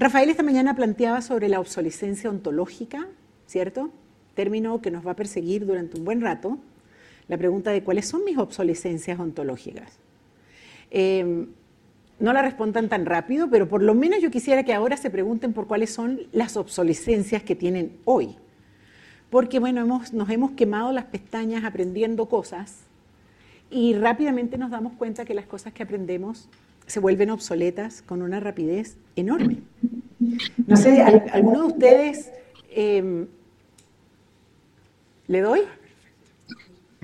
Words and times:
Rafael 0.00 0.30
esta 0.30 0.42
mañana 0.42 0.74
planteaba 0.74 1.20
sobre 1.20 1.50
la 1.50 1.60
obsolescencia 1.60 2.30
ontológica, 2.30 3.06
¿cierto? 3.46 3.90
Término 4.32 4.80
que 4.80 4.90
nos 4.90 5.06
va 5.06 5.10
a 5.10 5.14
perseguir 5.14 5.66
durante 5.66 5.98
un 5.98 6.06
buen 6.06 6.22
rato. 6.22 6.56
La 7.28 7.36
pregunta 7.36 7.70
de 7.70 7.84
cuáles 7.84 8.08
son 8.08 8.24
mis 8.24 8.38
obsolescencias 8.38 9.20
ontológicas. 9.20 9.98
Em, 10.90 11.48
no 12.18 12.32
la 12.32 12.40
respondan 12.40 12.88
tan 12.88 13.04
rápido, 13.04 13.50
pero 13.50 13.68
por 13.68 13.82
lo 13.82 13.94
menos 13.94 14.22
yo 14.22 14.30
quisiera 14.30 14.62
que 14.62 14.72
ahora 14.72 14.96
se 14.96 15.10
pregunten 15.10 15.52
por 15.52 15.66
cuáles 15.66 15.90
son 15.90 16.22
las 16.32 16.56
obsolescencias 16.56 17.42
que 17.42 17.54
tienen 17.54 17.98
hoy. 18.06 18.36
Porque, 19.28 19.58
bueno, 19.58 19.84
nos 19.84 20.30
hemos 20.30 20.52
quemado 20.52 20.92
las 20.92 21.04
pestañas 21.04 21.62
aprendiendo 21.62 22.24
cosas 22.24 22.84
y 23.70 23.92
rápidamente 23.92 24.56
nos 24.56 24.70
damos 24.70 24.94
cuenta 24.94 25.26
que 25.26 25.34
las 25.34 25.44
cosas 25.44 25.74
que 25.74 25.82
aprendemos 25.82 26.48
se 26.90 26.98
vuelven 26.98 27.30
obsoletas 27.30 28.02
con 28.02 28.20
una 28.20 28.40
rapidez 28.40 28.96
enorme. 29.14 29.58
No 30.66 30.76
sé, 30.76 31.00
¿alguno 31.00 31.60
de 31.60 31.66
ustedes 31.68 32.32
em, 32.68 33.28
le 35.28 35.40
doy? 35.40 35.60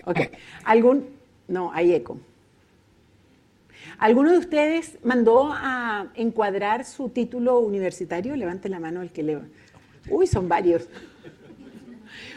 Ok. 0.05 0.19
¿Algún? 0.64 1.06
No, 1.47 1.70
hay 1.73 1.92
eco. 1.95 2.19
¿Alguno 3.98 4.33
de 4.33 4.38
ustedes 4.38 4.98
mandó 5.05 5.52
a 5.52 6.09
encuadrar 6.16 6.84
su 6.84 7.09
título 7.09 7.61
universitario? 7.61 8.34
Levante 8.34 8.69
la 8.69 8.80
mano 8.80 9.03
el 9.03 9.12
que 9.12 9.23
le... 9.23 9.39
Uy, 10.11 10.27
son 10.27 10.48
varios. 10.48 10.89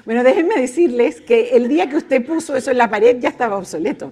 Bueno, 0.10 0.24
déjenme 0.24 0.56
decirles 0.60 1.22
que 1.22 1.50
el 1.50 1.68
día 1.68 1.88
que 1.88 1.96
usted 1.96 2.26
puso 2.26 2.56
eso 2.56 2.72
en 2.72 2.80
la 2.80 2.90
pared 2.90 3.20
ya 3.20 3.30
estaba 3.30 3.58
obsoleto. 3.58 4.12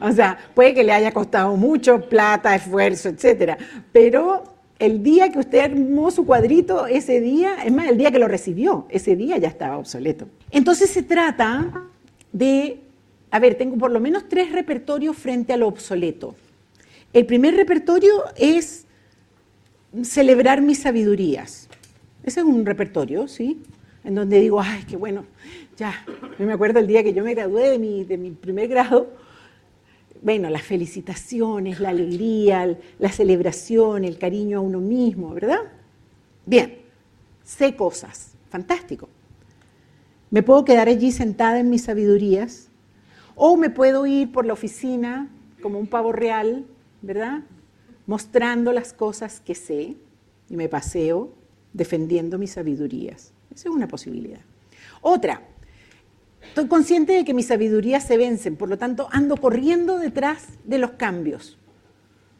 O 0.00 0.10
sea, 0.10 0.36
puede 0.56 0.74
que 0.74 0.82
le 0.82 0.90
haya 0.90 1.12
costado 1.12 1.56
mucho 1.56 2.00
plata, 2.08 2.52
esfuerzo, 2.56 3.10
etcétera, 3.10 3.56
pero 3.92 4.42
el 4.80 5.04
día 5.04 5.30
que 5.30 5.38
usted 5.38 5.60
armó 5.60 6.10
su 6.10 6.26
cuadrito, 6.26 6.88
ese 6.88 7.20
día, 7.20 7.62
es 7.64 7.72
más, 7.72 7.86
el 7.86 7.96
día 7.96 8.10
que 8.10 8.18
lo 8.18 8.26
recibió, 8.26 8.88
ese 8.90 9.14
día 9.14 9.38
ya 9.38 9.46
estaba 9.46 9.78
obsoleto. 9.78 10.26
Entonces 10.50 10.90
se 10.90 11.04
trata 11.04 11.84
de, 12.32 12.80
a 13.30 13.38
ver, 13.38 13.54
tengo 13.54 13.78
por 13.78 13.92
lo 13.92 14.00
menos 14.00 14.28
tres 14.28 14.50
repertorios 14.50 15.16
frente 15.16 15.52
a 15.52 15.56
lo 15.56 15.68
obsoleto. 15.68 16.34
El 17.12 17.24
primer 17.24 17.54
repertorio 17.54 18.24
es 18.34 18.84
celebrar 20.02 20.60
mis 20.60 20.80
sabidurías. 20.80 21.68
Ese 22.24 22.40
es 22.40 22.46
un 22.46 22.66
repertorio, 22.66 23.28
¿sí? 23.28 23.62
En 24.06 24.14
donde 24.14 24.38
digo, 24.40 24.60
ay, 24.60 24.84
qué 24.88 24.96
bueno, 24.96 25.24
ya. 25.76 25.92
Yo 26.38 26.46
me 26.46 26.52
acuerdo 26.52 26.78
el 26.78 26.86
día 26.86 27.02
que 27.02 27.12
yo 27.12 27.24
me 27.24 27.34
gradué 27.34 27.70
de 27.70 27.78
mi, 27.78 28.04
de 28.04 28.16
mi 28.16 28.30
primer 28.30 28.68
grado. 28.68 29.10
Bueno, 30.22 30.48
las 30.48 30.62
felicitaciones, 30.62 31.80
la 31.80 31.88
alegría, 31.88 32.78
la 33.00 33.10
celebración, 33.10 34.04
el 34.04 34.16
cariño 34.16 34.58
a 34.58 34.60
uno 34.60 34.80
mismo, 34.80 35.34
¿verdad? 35.34 35.58
Bien, 36.46 36.78
sé 37.42 37.74
cosas, 37.74 38.34
fantástico. 38.48 39.08
Me 40.30 40.44
puedo 40.44 40.64
quedar 40.64 40.88
allí 40.88 41.10
sentada 41.10 41.58
en 41.58 41.68
mis 41.68 41.82
sabidurías 41.82 42.68
o 43.34 43.56
me 43.56 43.70
puedo 43.70 44.06
ir 44.06 44.30
por 44.30 44.46
la 44.46 44.52
oficina 44.52 45.28
como 45.60 45.80
un 45.80 45.88
pavo 45.88 46.12
real 46.12 46.64
¿verdad? 47.02 47.40
Mostrando 48.06 48.72
las 48.72 48.92
cosas 48.92 49.40
que 49.40 49.54
sé 49.54 49.96
y 50.48 50.56
me 50.56 50.68
paseo 50.68 51.32
defendiendo 51.72 52.38
mis 52.38 52.52
sabidurías. 52.52 53.32
Esa 53.56 53.70
es 53.70 53.74
una 53.74 53.88
posibilidad. 53.88 54.40
Otra, 55.00 55.40
estoy 56.42 56.68
consciente 56.68 57.14
de 57.14 57.24
que 57.24 57.32
mis 57.32 57.46
sabidurías 57.46 58.06
se 58.06 58.18
vencen, 58.18 58.54
por 58.54 58.68
lo 58.68 58.76
tanto 58.76 59.08
ando 59.10 59.38
corriendo 59.38 59.98
detrás 59.98 60.48
de 60.64 60.76
los 60.76 60.90
cambios. 60.92 61.56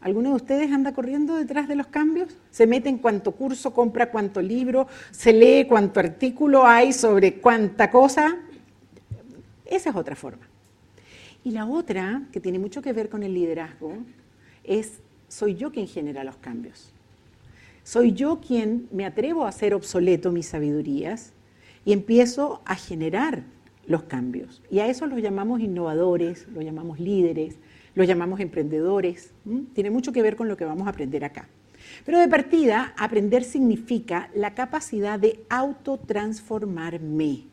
¿Alguno 0.03 0.29
de 0.29 0.37
ustedes 0.37 0.71
anda 0.71 0.93
corriendo 0.93 1.37
detrás 1.37 1.69
de 1.69 1.75
los 1.75 1.87
cambios? 1.87 2.37
¿Se 2.51 2.67
mete 2.67 2.91
en 2.91 2.99
cuánto 2.99 3.33
curso, 3.33 3.73
compra 3.73 4.11
cuánto 4.11 4.43
libro, 4.43 4.89
se 5.11 5.33
lee 5.33 5.65
cuánto 5.67 6.01
artículo 6.01 6.67
hay 6.67 6.93
sobre 6.93 7.41
cuánta 7.41 7.91
cosa? 7.91 8.37
Esa 9.65 9.89
es 9.89 9.97
otra 9.97 10.17
forma. 10.17 10.47
Y 11.45 11.53
la 11.53 11.65
otra, 11.65 12.25
que 12.31 12.41
tiene 12.41 12.59
mucho 12.59 12.83
que 12.83 12.93
ver 12.93 13.09
con 13.09 13.23
el 13.23 13.33
liderazgo, 13.33 13.97
es 14.65 15.01
soy 15.29 15.55
yo 15.55 15.73
quien 15.73 15.89
genera 15.89 16.25
los 16.25 16.37
cambios. 16.37 16.93
Soy 17.87 18.13
yo 18.15 18.41
quien 18.41 18.89
me 18.91 19.07
atrevo 19.07 19.45
a 19.45 19.51
hacer 19.51 19.73
obsoleto 19.73 20.33
mis 20.33 20.47
sabidurías 20.47 21.33
y 21.85 21.93
empiezo 21.93 22.61
a 22.65 22.75
generar 22.75 23.45
los 23.87 24.03
cambios. 24.03 24.61
Y 24.73 24.81
a 24.81 24.89
eso 24.89 25.07
los 25.07 25.23
llamamos 25.23 25.61
innovadores, 25.61 26.49
los 26.49 26.65
llamamos 26.65 26.99
líderes, 26.99 27.59
los 27.95 28.09
llamamos 28.09 28.41
emprendedores. 28.41 29.31
Tiene 29.73 29.91
mucho 29.91 30.11
que 30.11 30.21
ver 30.21 30.35
con 30.35 30.49
lo 30.49 30.57
que 30.57 30.65
vamos 30.65 30.89
a 30.89 30.91
aprender 30.91 31.25
acá. 31.25 31.49
Pero 32.05 32.19
de 32.19 32.27
partida, 32.27 32.93
aprender 32.99 33.45
significa 33.45 34.31
la 34.35 34.53
capacidad 34.53 35.21
de 35.21 35.45
autotransformarme. 35.49 37.45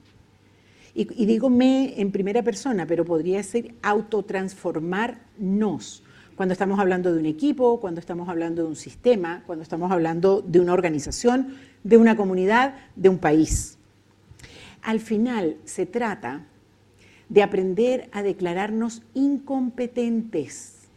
Y, 0.96 0.96
y 0.96 1.26
digo 1.28 1.52
me 1.52 2.02
en 2.02 2.12
primera 2.12 2.42
persona, 2.42 2.88
pero 2.88 3.06
podría 3.06 3.44
ser 3.44 3.76
autotransformarnos 3.84 6.03
cuando 6.36 6.54
estamos 6.54 6.80
hablando 6.80 7.14
de 7.14 7.20
un 7.20 7.26
equipo, 7.26 7.80
cuando 7.80 8.00
estamos 8.00 8.30
hablando 8.30 8.64
de 8.64 8.68
un 8.70 8.76
sistema, 8.76 9.44
cuando 9.46 9.64
estamos 9.64 9.92
hablando 9.92 10.42
de 10.42 10.60
una 10.60 10.74
organización, 10.74 11.56
de 11.84 11.98
una 11.98 12.16
comunidad, 12.16 12.76
de 12.96 13.10
un 13.10 13.20
país. 13.20 13.78
Al 14.82 15.00
final 15.00 15.58
se 15.66 15.86
trata 15.86 16.46
de 17.30 17.44
aprender 17.44 18.10
a 18.12 18.22
declararnos 18.22 19.02
incompetentes. 19.14 20.88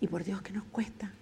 Y 0.00 0.06
por 0.06 0.24
Dios 0.24 0.42
que 0.42 0.52
nos 0.52 0.64
cuesta. 0.64 1.12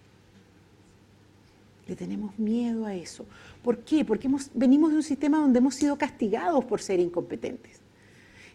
Le 1.87 1.97
tenemos 1.97 2.39
miedo 2.39 2.87
a 2.87 2.95
eso. 2.95 3.27
¿Por 3.63 3.79
qué? 3.79 4.05
Porque 4.05 4.29
venimos 4.55 4.91
de 4.91 4.97
un 4.97 5.03
sistema 5.03 5.39
donde 5.39 5.59
hemos 5.59 5.75
sido 5.75 5.97
castigados 5.97 6.65
por 6.65 6.81
ser 6.81 7.01
incompetentes. 7.01 7.81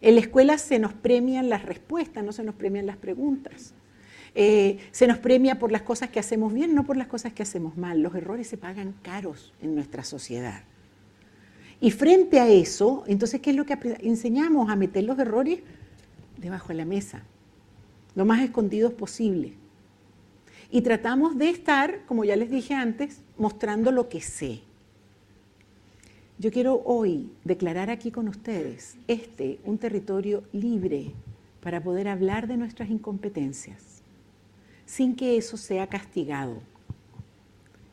En 0.01 0.15
la 0.15 0.21
escuela 0.21 0.57
se 0.57 0.79
nos 0.79 0.93
premian 0.93 1.49
las 1.49 1.63
respuestas, 1.65 2.23
no 2.23 2.31
se 2.31 2.43
nos 2.43 2.55
premian 2.55 2.85
las 2.85 2.97
preguntas. 2.97 3.73
Eh, 4.39 4.77
se 4.91 5.07
nos 5.07 5.17
premia 5.17 5.57
por 5.57 5.71
las 5.71 5.81
cosas 5.81 6.11
que 6.11 6.19
hacemos 6.19 6.53
bien, 6.53 6.75
no 6.75 6.85
por 6.85 6.95
las 6.95 7.07
cosas 7.07 7.33
que 7.33 7.41
hacemos 7.41 7.75
mal. 7.75 8.03
Los 8.03 8.13
errores 8.13 8.47
se 8.47 8.55
pagan 8.55 8.93
caros 9.01 9.51
en 9.63 9.73
nuestra 9.73 10.03
sociedad. 10.03 10.61
Y 11.81 11.89
frente 11.89 12.39
a 12.39 12.47
eso, 12.47 13.03
entonces, 13.07 13.41
¿qué 13.41 13.49
es 13.49 13.55
lo 13.55 13.65
que 13.65 13.75
enseñamos? 14.01 14.69
A 14.69 14.75
meter 14.75 15.05
los 15.05 15.17
errores 15.17 15.61
debajo 16.37 16.67
de 16.67 16.75
la 16.75 16.85
mesa, 16.85 17.23
lo 18.13 18.25
más 18.25 18.43
escondidos 18.43 18.93
posible. 18.93 19.53
Y 20.69 20.81
tratamos 20.81 21.35
de 21.39 21.49
estar, 21.49 22.05
como 22.05 22.23
ya 22.23 22.35
les 22.35 22.51
dije 22.51 22.75
antes, 22.75 23.21
mostrando 23.39 23.91
lo 23.91 24.07
que 24.07 24.21
sé. 24.21 24.59
Yo 26.37 26.51
quiero 26.51 26.83
hoy 26.85 27.31
declarar 27.43 27.89
aquí 27.89 28.11
con 28.11 28.27
ustedes 28.27 28.97
este, 29.07 29.57
un 29.63 29.79
territorio 29.79 30.43
libre 30.51 31.13
para 31.59 31.81
poder 31.81 32.07
hablar 32.07 32.47
de 32.47 32.57
nuestras 32.57 32.91
incompetencias 32.91 33.96
sin 34.87 35.15
que 35.15 35.37
eso 35.37 35.57
sea 35.57 35.85
castigado. 35.85 36.55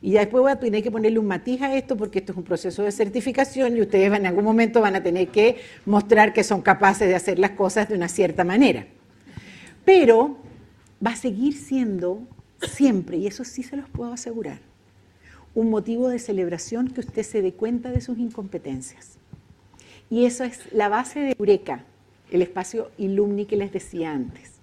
Y 0.01 0.11
ya 0.11 0.21
después 0.21 0.41
voy 0.41 0.51
a 0.51 0.59
tener 0.59 0.81
que 0.81 0.91
ponerle 0.91 1.19
un 1.19 1.27
matiz 1.27 1.61
a 1.61 1.75
esto 1.75 1.97
porque 1.97 2.19
esto 2.19 2.31
es 2.31 2.37
un 2.37 2.43
proceso 2.43 2.83
de 2.83 2.91
certificación 2.91 3.75
y 3.75 3.81
ustedes 3.81 4.11
en 4.13 4.25
algún 4.25 4.43
momento 4.43 4.81
van 4.81 4.95
a 4.95 5.03
tener 5.03 5.27
que 5.27 5.57
mostrar 5.85 6.31
que 6.31 6.43
son 6.43 6.61
capaces 6.61 7.07
de 7.07 7.15
hacer 7.15 7.37
las 7.37 7.51
cosas 7.51 7.89
de 7.89 7.95
una 7.95 8.07
cierta 8.07 8.43
manera. 8.43 8.87
Pero 9.83 10.37
va 11.05 11.11
a 11.11 11.15
seguir 11.15 11.53
siendo 11.53 12.21
siempre, 12.61 13.17
y 13.17 13.27
eso 13.27 13.43
sí 13.43 13.61
se 13.61 13.75
los 13.75 13.89
puedo 13.89 14.13
asegurar, 14.13 14.59
un 15.53 15.69
motivo 15.69 16.09
de 16.09 16.19
celebración 16.19 16.87
que 16.87 17.01
usted 17.01 17.23
se 17.23 17.41
dé 17.41 17.53
cuenta 17.53 17.91
de 17.91 18.01
sus 18.01 18.17
incompetencias. 18.17 19.17
Y 20.09 20.25
eso 20.25 20.43
es 20.43 20.71
la 20.71 20.87
base 20.87 21.19
de 21.19 21.35
Eureka, 21.37 21.83
el 22.31 22.41
espacio 22.41 22.91
Ilumni 22.97 23.45
que 23.45 23.57
les 23.57 23.71
decía 23.71 24.11
antes. 24.11 24.54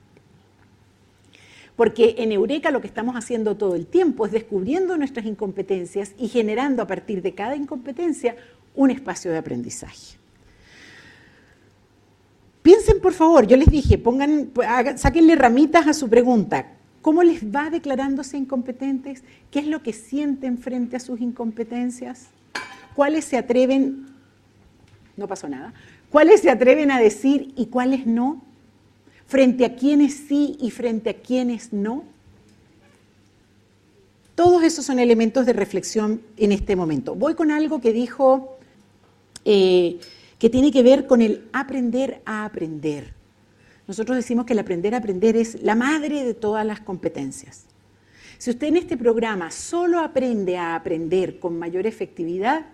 Porque 1.82 2.15
en 2.19 2.31
Eureka 2.31 2.70
lo 2.70 2.81
que 2.81 2.87
estamos 2.87 3.16
haciendo 3.16 3.56
todo 3.56 3.75
el 3.75 3.88
tiempo 3.88 4.25
es 4.25 4.31
descubriendo 4.31 4.97
nuestras 4.97 5.26
incompetencias 5.26 6.12
y 6.16 6.28
generando 6.28 6.81
a 6.81 6.87
partir 6.87 7.22
de 7.22 7.34
cada 7.34 7.56
incompetencia 7.56 8.37
un 8.76 8.93
espacio 8.93 9.32
de 9.32 9.38
aprendizaje. 9.38 10.17
Piensen, 12.62 13.00
por 13.00 13.14
favor, 13.14 13.49
yo 13.49 13.56
les 13.56 13.67
dije, 13.67 13.99
pongan, 13.99 14.52
sáquenle 14.94 15.34
ramitas 15.34 15.88
a 15.88 15.93
su 15.93 16.08
pregunta. 16.08 16.69
¿Cómo 17.00 17.25
les 17.25 17.44
va 17.52 17.69
declarándose 17.69 18.37
incompetentes? 18.37 19.25
¿Qué 19.50 19.58
es 19.58 19.67
lo 19.67 19.82
que 19.82 19.93
sienten 19.93 20.58
frente 20.58 20.94
a 20.94 21.00
sus 21.00 21.20
incompetencias? 21.20 22.29
¿Cuáles 22.94 23.25
se 23.25 23.37
atreven, 23.37 24.06
no 25.17 25.26
pasó 25.26 25.49
nada, 25.49 25.75
cuáles 26.11 26.43
se 26.43 26.50
atreven 26.50 26.93
a 26.93 27.00
decir 27.00 27.52
y 27.56 27.67
cuáles 27.67 28.06
no? 28.06 28.51
Frente 29.32 29.64
a 29.64 29.75
quienes 29.76 30.12
sí 30.29 30.58
y 30.61 30.70
frente 30.70 31.08
a 31.08 31.14
quienes 31.14 31.73
no? 31.73 32.05
Todos 34.34 34.62
esos 34.62 34.84
son 34.84 34.99
elementos 34.99 35.46
de 35.46 35.55
reflexión 35.55 36.20
en 36.37 36.52
este 36.52 36.76
momento. 36.76 37.14
Voy 37.14 37.34
con 37.34 37.50
algo 37.50 37.81
que 37.81 37.94
dijo, 37.94 38.58
eh, 39.46 39.99
que 40.38 40.50
tiene 40.50 40.70
que 40.70 40.82
ver 40.82 41.06
con 41.06 41.23
el 41.23 41.49
aprender 41.55 42.20
a 42.26 42.44
aprender. 42.44 43.14
Nosotros 43.88 44.19
decimos 44.19 44.44
que 44.44 44.52
el 44.52 44.58
aprender 44.58 44.94
a 44.94 44.99
aprender 44.99 45.34
es 45.34 45.62
la 45.62 45.76
madre 45.76 46.25
de 46.25 46.34
todas 46.34 46.67
las 46.67 46.81
competencias. 46.81 47.64
Si 48.37 48.50
usted 48.50 48.67
en 48.67 48.76
este 48.76 48.99
programa 48.99 49.50
solo 49.50 50.00
aprende 50.00 50.58
a 50.58 50.75
aprender 50.75 51.38
con 51.38 51.58
mayor 51.58 51.87
efectividad, 51.87 52.67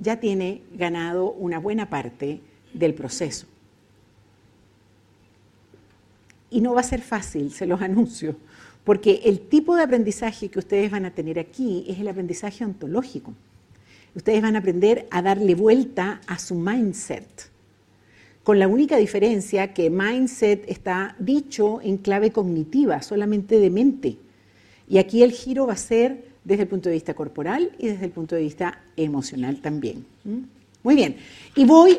ya 0.00 0.18
tiene 0.18 0.62
ganado 0.74 1.30
una 1.30 1.60
buena 1.60 1.88
parte 1.88 2.40
del 2.74 2.94
proceso. 2.94 3.46
Y 6.50 6.60
no 6.60 6.74
va 6.74 6.80
a 6.80 6.84
ser 6.84 7.00
fácil, 7.00 7.52
se 7.52 7.66
los 7.66 7.80
anuncio, 7.82 8.36
porque 8.84 9.22
el 9.24 9.40
tipo 9.40 9.76
de 9.76 9.82
aprendizaje 9.82 10.48
que 10.48 10.58
ustedes 10.58 10.90
van 10.90 11.04
a 11.04 11.14
tener 11.14 11.38
aquí 11.38 11.84
es 11.88 11.98
el 11.98 12.08
aprendizaje 12.08 12.64
ontológico. 12.64 13.34
Ustedes 14.14 14.42
van 14.42 14.56
a 14.56 14.60
aprender 14.60 15.06
a 15.10 15.22
darle 15.22 15.54
vuelta 15.54 16.20
a 16.26 16.38
su 16.38 16.54
mindset, 16.54 17.50
con 18.42 18.58
la 18.58 18.66
única 18.66 18.96
diferencia 18.96 19.74
que 19.74 19.90
mindset 19.90 20.64
está 20.68 21.14
dicho 21.18 21.80
en 21.82 21.98
clave 21.98 22.32
cognitiva, 22.32 23.02
solamente 23.02 23.58
de 23.60 23.70
mente. 23.70 24.16
Y 24.88 24.98
aquí 24.98 25.22
el 25.22 25.32
giro 25.32 25.66
va 25.66 25.74
a 25.74 25.76
ser 25.76 26.24
desde 26.44 26.62
el 26.62 26.68
punto 26.68 26.88
de 26.88 26.94
vista 26.94 27.12
corporal 27.12 27.72
y 27.78 27.88
desde 27.88 28.06
el 28.06 28.10
punto 28.10 28.34
de 28.34 28.40
vista 28.40 28.80
emocional 28.96 29.60
también. 29.60 30.06
¿Mm? 30.24 30.38
Muy 30.82 30.94
bien. 30.94 31.16
Y 31.54 31.66
voy, 31.66 31.98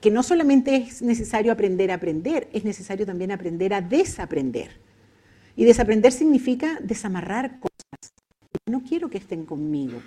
que 0.00 0.10
no 0.10 0.22
solamente 0.22 0.76
es 0.76 1.02
necesario 1.02 1.52
aprender 1.52 1.90
a 1.90 1.94
aprender, 1.94 2.48
es 2.52 2.64
necesario 2.64 3.06
también 3.06 3.32
aprender 3.32 3.74
a 3.74 3.80
desaprender. 3.80 4.70
Y 5.56 5.64
desaprender 5.64 6.12
significa 6.12 6.78
desamarrar 6.82 7.58
cosas. 7.58 8.12
No 8.66 8.82
quiero 8.82 9.08
que 9.08 9.18
estén 9.18 9.46
conmigo. 9.46 10.02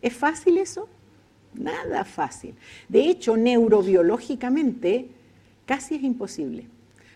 ¿Es 0.00 0.14
fácil 0.14 0.58
eso? 0.58 0.88
Nada 1.54 2.04
fácil. 2.04 2.54
De 2.88 3.00
hecho, 3.08 3.36
neurobiológicamente 3.36 5.08
casi 5.64 5.96
es 5.96 6.02
imposible. 6.02 6.66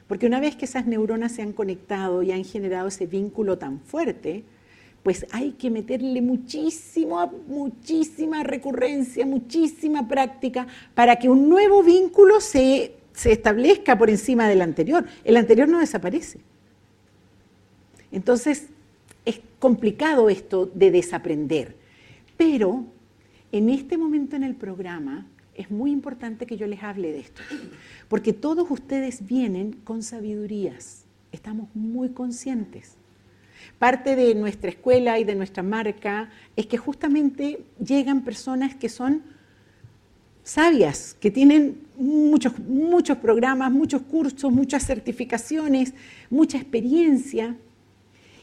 Porque 0.08 0.26
una 0.26 0.40
vez 0.40 0.56
que 0.56 0.64
esas 0.64 0.86
neuronas 0.86 1.32
se 1.32 1.42
han 1.42 1.52
conectado 1.52 2.24
y 2.24 2.32
han 2.32 2.44
generado 2.44 2.88
ese 2.88 3.06
vínculo 3.06 3.58
tan 3.58 3.80
fuerte, 3.80 4.42
pues 5.02 5.26
hay 5.30 5.52
que 5.52 5.70
meterle 5.70 6.20
muchísimo, 6.20 7.26
muchísima 7.48 8.42
recurrencia, 8.42 9.24
muchísima 9.24 10.06
práctica 10.06 10.66
para 10.94 11.16
que 11.16 11.28
un 11.28 11.48
nuevo 11.48 11.82
vínculo 11.82 12.40
se, 12.40 12.94
se 13.12 13.32
establezca 13.32 13.96
por 13.96 14.10
encima 14.10 14.48
del 14.48 14.60
anterior. 14.60 15.06
El 15.24 15.36
anterior 15.36 15.68
no 15.68 15.78
desaparece. 15.78 16.40
Entonces, 18.12 18.68
es 19.24 19.40
complicado 19.58 20.28
esto 20.28 20.70
de 20.74 20.90
desaprender. 20.90 21.76
Pero 22.36 22.84
en 23.52 23.68
este 23.68 23.96
momento 23.96 24.36
en 24.36 24.42
el 24.42 24.54
programa 24.54 25.26
es 25.54 25.70
muy 25.70 25.92
importante 25.92 26.46
que 26.46 26.56
yo 26.56 26.66
les 26.66 26.82
hable 26.82 27.12
de 27.12 27.20
esto, 27.20 27.42
porque 28.08 28.32
todos 28.32 28.70
ustedes 28.70 29.26
vienen 29.26 29.72
con 29.84 30.02
sabidurías, 30.02 31.04
estamos 31.32 31.68
muy 31.74 32.10
conscientes. 32.10 32.96
Parte 33.80 34.14
de 34.14 34.34
nuestra 34.34 34.68
escuela 34.68 35.18
y 35.18 35.24
de 35.24 35.34
nuestra 35.34 35.62
marca 35.62 36.28
es 36.54 36.66
que 36.66 36.76
justamente 36.76 37.64
llegan 37.82 38.24
personas 38.24 38.74
que 38.74 38.90
son 38.90 39.22
sabias, 40.42 41.16
que 41.18 41.30
tienen 41.30 41.80
muchos, 41.96 42.58
muchos 42.58 43.16
programas, 43.16 43.72
muchos 43.72 44.02
cursos, 44.02 44.52
muchas 44.52 44.84
certificaciones, 44.84 45.94
mucha 46.28 46.58
experiencia. 46.58 47.56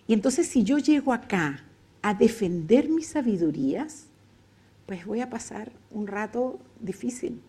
Y 0.07 0.13
entonces 0.13 0.47
si 0.47 0.63
yo 0.63 0.79
llego 0.79 1.13
acá 1.13 1.63
a 2.01 2.15
defender 2.15 2.89
mis 2.89 3.05
sabidurías, 3.05 4.07
pues 4.87 5.05
voy 5.05 5.21
a 5.21 5.29
pasar 5.29 5.71
un 5.91 6.07
rato 6.07 6.59
difícil. 6.79 7.39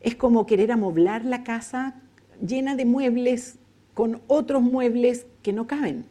Es 0.00 0.14
como 0.14 0.46
querer 0.46 0.72
amoblar 0.72 1.26
la 1.26 1.44
casa 1.44 2.00
llena 2.40 2.76
de 2.76 2.86
muebles 2.86 3.57
con 3.98 4.22
otros 4.28 4.62
muebles 4.62 5.26
que 5.42 5.52
no 5.52 5.66
caben. 5.66 6.04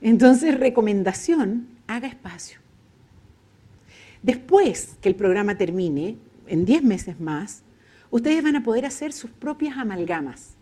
Entonces, 0.00 0.58
recomendación, 0.58 1.68
haga 1.86 2.08
espacio. 2.08 2.58
Después 4.20 4.96
que 5.00 5.08
el 5.08 5.14
programa 5.14 5.56
termine, 5.56 6.16
en 6.48 6.64
10 6.64 6.82
meses 6.82 7.20
más, 7.20 7.62
ustedes 8.10 8.42
van 8.42 8.56
a 8.56 8.64
poder 8.64 8.84
hacer 8.84 9.12
sus 9.12 9.30
propias 9.30 9.78
amalgamas, 9.78 10.56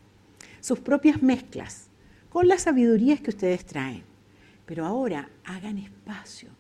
sus 0.60 0.78
propias 0.78 1.22
mezclas, 1.22 1.86
con 2.28 2.48
las 2.48 2.64
sabidurías 2.64 3.22
que 3.22 3.30
ustedes 3.30 3.64
traen. 3.64 4.02
Pero 4.66 4.84
ahora 4.84 5.30
hagan 5.42 5.78
espacio. 5.78 6.50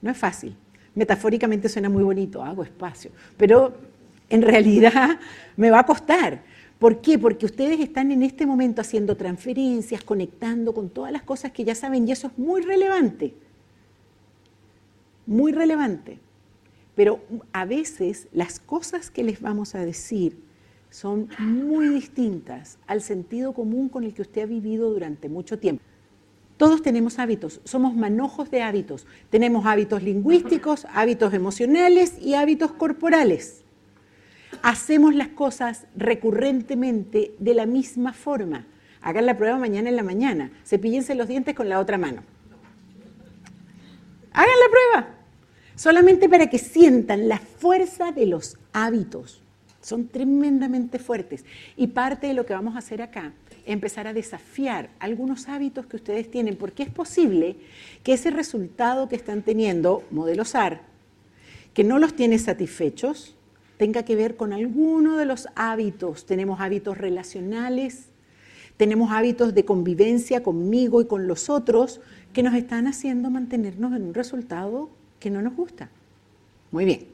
No 0.00 0.10
es 0.10 0.18
fácil. 0.18 0.56
Metafóricamente 0.96 1.68
suena 1.68 1.88
muy 1.88 2.02
bonito, 2.02 2.42
hago 2.42 2.64
espacio, 2.64 3.12
pero 3.36 3.78
en 4.28 4.42
realidad 4.42 5.20
me 5.56 5.70
va 5.70 5.78
a 5.78 5.86
costar. 5.86 6.50
¿Por 6.82 7.00
qué? 7.00 7.16
Porque 7.16 7.46
ustedes 7.46 7.78
están 7.78 8.10
en 8.10 8.24
este 8.24 8.44
momento 8.44 8.80
haciendo 8.80 9.16
transferencias, 9.16 10.02
conectando 10.02 10.74
con 10.74 10.90
todas 10.90 11.12
las 11.12 11.22
cosas 11.22 11.52
que 11.52 11.62
ya 11.62 11.76
saben 11.76 12.08
y 12.08 12.10
eso 12.10 12.26
es 12.26 12.36
muy 12.36 12.60
relevante. 12.60 13.34
Muy 15.24 15.52
relevante. 15.52 16.18
Pero 16.96 17.20
a 17.52 17.66
veces 17.66 18.26
las 18.32 18.58
cosas 18.58 19.10
que 19.10 19.22
les 19.22 19.40
vamos 19.40 19.76
a 19.76 19.84
decir 19.84 20.36
son 20.90 21.28
muy 21.38 21.86
distintas 21.86 22.78
al 22.88 23.00
sentido 23.00 23.52
común 23.52 23.88
con 23.88 24.02
el 24.02 24.12
que 24.12 24.22
usted 24.22 24.42
ha 24.42 24.46
vivido 24.46 24.90
durante 24.90 25.28
mucho 25.28 25.60
tiempo. 25.60 25.84
Todos 26.56 26.82
tenemos 26.82 27.20
hábitos, 27.20 27.60
somos 27.62 27.94
manojos 27.94 28.50
de 28.50 28.60
hábitos. 28.62 29.06
Tenemos 29.30 29.66
hábitos 29.66 30.02
lingüísticos, 30.02 30.88
hábitos 30.92 31.32
emocionales 31.32 32.18
y 32.20 32.34
hábitos 32.34 32.72
corporales. 32.72 33.61
Hacemos 34.62 35.14
las 35.14 35.28
cosas 35.28 35.86
recurrentemente 35.96 37.34
de 37.38 37.54
la 37.54 37.66
misma 37.66 38.12
forma. 38.12 38.66
Hagan 39.00 39.26
la 39.26 39.36
prueba 39.36 39.58
mañana 39.58 39.88
en 39.88 39.96
la 39.96 40.02
mañana. 40.02 40.52
Cepíllense 40.64 41.14
los 41.14 41.28
dientes 41.28 41.54
con 41.54 41.68
la 41.68 41.80
otra 41.80 41.98
mano. 41.98 42.22
Hagan 44.32 44.54
la 44.60 44.70
prueba. 44.70 45.14
Solamente 45.74 46.28
para 46.28 46.48
que 46.48 46.58
sientan 46.58 47.28
la 47.28 47.38
fuerza 47.38 48.12
de 48.12 48.26
los 48.26 48.56
hábitos. 48.72 49.42
Son 49.80 50.06
tremendamente 50.06 51.00
fuertes. 51.00 51.44
Y 51.76 51.88
parte 51.88 52.28
de 52.28 52.34
lo 52.34 52.46
que 52.46 52.54
vamos 52.54 52.76
a 52.76 52.78
hacer 52.78 53.02
acá 53.02 53.32
empezar 53.66 54.06
a 54.06 54.12
desafiar 54.12 54.90
algunos 54.98 55.48
hábitos 55.48 55.86
que 55.86 55.96
ustedes 55.96 56.30
tienen, 56.30 56.56
porque 56.56 56.82
es 56.82 56.90
posible 56.90 57.56
que 58.02 58.14
ese 58.14 58.30
resultado 58.30 59.08
que 59.08 59.16
están 59.16 59.42
teniendo, 59.42 60.02
modelo 60.10 60.44
SAR, 60.44 60.82
que 61.74 61.84
no 61.84 61.98
los 61.98 62.14
tiene 62.14 62.38
satisfechos, 62.38 63.36
tenga 63.82 64.04
que 64.04 64.14
ver 64.14 64.36
con 64.36 64.52
alguno 64.52 65.16
de 65.16 65.24
los 65.24 65.48
hábitos. 65.56 66.24
Tenemos 66.24 66.60
hábitos 66.60 66.96
relacionales, 66.96 68.10
tenemos 68.76 69.10
hábitos 69.10 69.54
de 69.54 69.64
convivencia 69.64 70.44
conmigo 70.44 71.00
y 71.00 71.06
con 71.06 71.26
los 71.26 71.50
otros 71.50 72.00
que 72.32 72.44
nos 72.44 72.54
están 72.54 72.86
haciendo 72.86 73.28
mantenernos 73.28 73.92
en 73.96 74.04
un 74.04 74.14
resultado 74.14 74.88
que 75.18 75.30
no 75.30 75.42
nos 75.42 75.56
gusta. 75.56 75.90
Muy 76.70 76.84
bien. 76.84 77.08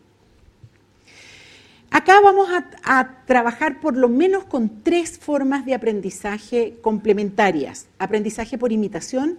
Acá 1.91 2.21
vamos 2.21 2.51
a, 2.85 3.25
trabajar 3.25 3.81
por 3.81 3.97
lo 3.97 4.11
menos 4.11 4.45
con 4.45 4.83
tres 4.83 5.19
formas 5.19 5.65
de 5.65 5.73
aprendizaje 5.73 6.77
complementarias. 6.83 7.89
Aprendizaje 7.99 8.59
por 8.59 8.73
imitación, 8.73 9.39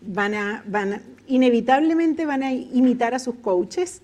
van 0.00 0.34
a, 0.34 0.62
inevitablemente 1.26 2.24
van 2.24 2.44
a 2.44 2.52
imitar 2.52 3.16
a 3.16 3.18
sus 3.18 3.34
coaches. 3.34 4.00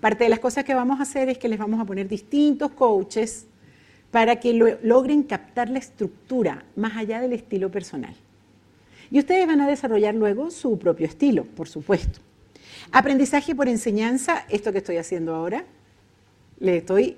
Parte 0.00 0.24
de 0.24 0.30
las 0.30 0.38
cosas 0.38 0.64
que 0.64 0.74
vamos 0.74 1.00
a 1.00 1.02
hacer 1.02 1.28
es 1.28 1.38
que 1.38 1.48
les 1.48 1.58
vamos 1.58 1.80
a 1.80 1.84
poner 1.84 2.08
distintos 2.08 2.70
coaches 2.72 3.46
para 4.10 4.36
que 4.36 4.78
logren 4.82 5.22
captar 5.22 5.68
la 5.68 5.78
estructura 5.78 6.64
más 6.76 6.96
allá 6.96 7.20
del 7.20 7.32
estilo 7.32 7.70
personal. 7.70 8.14
Y 9.10 9.18
ustedes 9.18 9.46
van 9.46 9.60
a 9.60 9.68
desarrollar 9.68 10.14
luego 10.14 10.50
su 10.50 10.78
propio 10.78 11.06
estilo, 11.06 11.44
por 11.44 11.68
supuesto. 11.68 12.20
Aprendizaje 12.92 13.54
por 13.54 13.68
enseñanza, 13.68 14.44
esto 14.48 14.72
que 14.72 14.78
estoy 14.78 14.96
haciendo 14.96 15.34
ahora, 15.34 15.64
les 16.60 16.76
estoy 16.76 17.16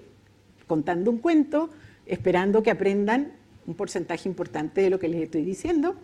contando 0.66 1.10
un 1.10 1.18
cuento, 1.18 1.70
esperando 2.06 2.62
que 2.62 2.70
aprendan 2.70 3.32
un 3.66 3.74
porcentaje 3.74 4.28
importante 4.28 4.80
de 4.80 4.90
lo 4.90 4.98
que 4.98 5.08
les 5.08 5.22
estoy 5.22 5.42
diciendo. 5.44 5.96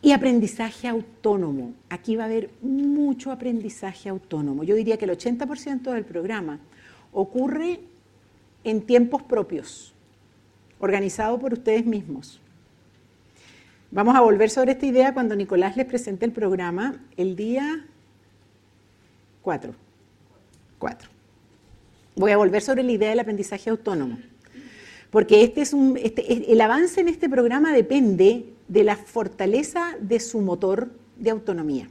Y 0.00 0.12
aprendizaje 0.12 0.86
autónomo. 0.86 1.74
Aquí 1.88 2.16
va 2.16 2.24
a 2.24 2.26
haber 2.26 2.50
mucho 2.62 3.32
aprendizaje 3.32 4.08
autónomo. 4.08 4.62
Yo 4.62 4.76
diría 4.76 4.96
que 4.96 5.04
el 5.04 5.10
80% 5.10 5.92
del 5.92 6.04
programa 6.04 6.60
ocurre 7.12 7.80
en 8.64 8.82
tiempos 8.82 9.22
propios, 9.22 9.92
organizado 10.78 11.38
por 11.38 11.52
ustedes 11.52 11.84
mismos. 11.84 12.40
Vamos 13.90 14.14
a 14.14 14.20
volver 14.20 14.50
sobre 14.50 14.72
esta 14.72 14.86
idea 14.86 15.14
cuando 15.14 15.34
Nicolás 15.34 15.76
les 15.76 15.86
presente 15.86 16.26
el 16.26 16.32
programa 16.32 17.00
el 17.16 17.34
día 17.34 17.86
4. 19.42 19.74
4 20.78 21.18
voy 22.18 22.32
a 22.32 22.36
volver 22.36 22.62
sobre 22.62 22.82
la 22.82 22.92
idea 22.92 23.10
del 23.10 23.20
aprendizaje 23.20 23.70
autónomo, 23.70 24.18
porque 25.10 25.42
este 25.42 25.62
es 25.62 25.72
un, 25.72 25.96
este, 25.96 26.52
el 26.52 26.60
avance 26.60 27.00
en 27.00 27.08
este 27.08 27.28
programa 27.28 27.72
depende 27.72 28.44
de 28.68 28.84
la 28.84 28.96
fortaleza 28.96 29.96
de 30.00 30.20
su 30.20 30.40
motor 30.40 30.90
de 31.16 31.30
autonomía. 31.30 31.88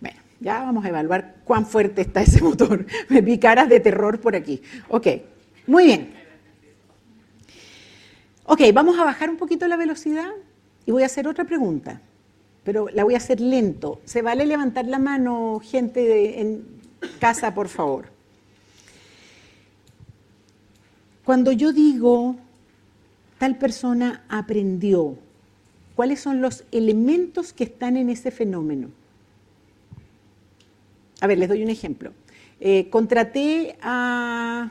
Bueno, 0.00 0.18
ya 0.40 0.60
vamos 0.60 0.84
a 0.84 0.88
evaluar 0.88 1.36
cuán 1.44 1.66
fuerte 1.66 2.02
está 2.02 2.20
ese 2.20 2.42
motor. 2.42 2.84
Me 3.08 3.22
vi 3.22 3.38
caras 3.38 3.68
de 3.68 3.80
terror 3.80 4.20
por 4.20 4.36
aquí. 4.36 4.60
Ok, 4.88 5.06
muy 5.66 5.84
bien. 5.84 6.14
Ok, 8.44 8.60
vamos 8.72 8.98
a 8.98 9.04
bajar 9.04 9.28
un 9.28 9.36
poquito 9.36 9.68
la 9.68 9.76
velocidad 9.76 10.30
Y 10.86 10.90
voy 10.90 11.02
a 11.02 11.06
hacer 11.06 11.28
otra 11.28 11.44
pregunta, 11.44 12.00
pero 12.64 12.88
la 12.88 13.04
voy 13.04 13.14
a 13.14 13.18
hacer 13.18 13.40
lento. 13.40 14.00
¿Se 14.04 14.22
vale 14.22 14.46
levantar 14.46 14.86
la 14.86 14.98
mano, 14.98 15.60
gente 15.62 16.40
en 16.40 16.64
casa, 17.18 17.54
por 17.54 17.68
favor? 17.68 18.17
Cuando 21.28 21.52
yo 21.52 21.74
digo, 21.74 22.36
tal 23.36 23.58
persona 23.58 24.24
aprendió, 24.30 25.18
¿cuáles 25.94 26.20
son 26.20 26.40
los 26.40 26.64
elementos 26.72 27.52
que 27.52 27.64
están 27.64 27.98
en 27.98 28.08
ese 28.08 28.30
fenómeno? 28.30 28.88
A 31.20 31.26
ver, 31.26 31.36
les 31.36 31.50
doy 31.50 31.62
un 31.62 31.68
ejemplo. 31.68 32.14
Eh, 32.60 32.88
contraté 32.88 33.76
a 33.82 34.70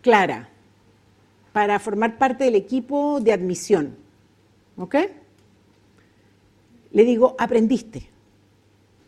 Clara 0.00 0.48
para 1.52 1.78
formar 1.78 2.18
parte 2.18 2.42
del 2.42 2.56
equipo 2.56 3.20
de 3.20 3.32
admisión. 3.32 3.94
¿Ok? 4.76 4.96
Le 6.90 7.04
digo, 7.04 7.36
aprendiste. 7.38 8.08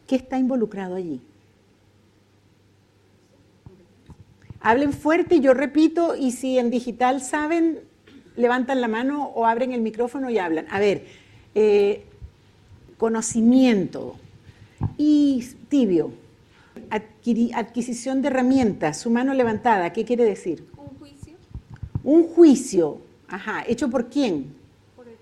¿Qué 0.07 0.15
está 0.15 0.39
involucrado 0.39 0.95
allí? 0.95 1.21
Hablen 4.67 4.93
fuerte, 4.93 5.39
yo 5.39 5.55
repito, 5.55 6.17
y 6.17 6.33
si 6.33 6.59
en 6.59 6.71
digital 6.71 7.23
saben, 7.23 7.79
levantan 8.35 8.81
la 8.81 8.89
mano 8.89 9.27
o 9.27 9.47
abren 9.47 9.73
el 9.73 9.81
micrófono 9.81 10.29
y 10.29 10.39
hablan. 10.39 10.67
A 10.71 10.81
ver, 10.81 11.07
eh, 11.55 12.05
conocimiento 12.99 14.17
y 14.99 15.47
tibio, 15.69 16.11
adquisición 17.55 18.23
de 18.23 18.27
herramientas, 18.27 18.99
su 18.99 19.09
mano 19.09 19.35
levantada, 19.35 19.93
¿qué 19.93 20.05
quiere 20.05 20.25
decir? 20.25 20.67
Un 20.77 20.99
juicio. 20.99 21.35
Un 22.03 22.27
juicio, 22.27 22.99
ajá, 23.29 23.63
¿hecho 23.69 23.89
por 23.89 24.09
quién? 24.09 24.53
Por 24.97 25.07
el, 25.07 25.15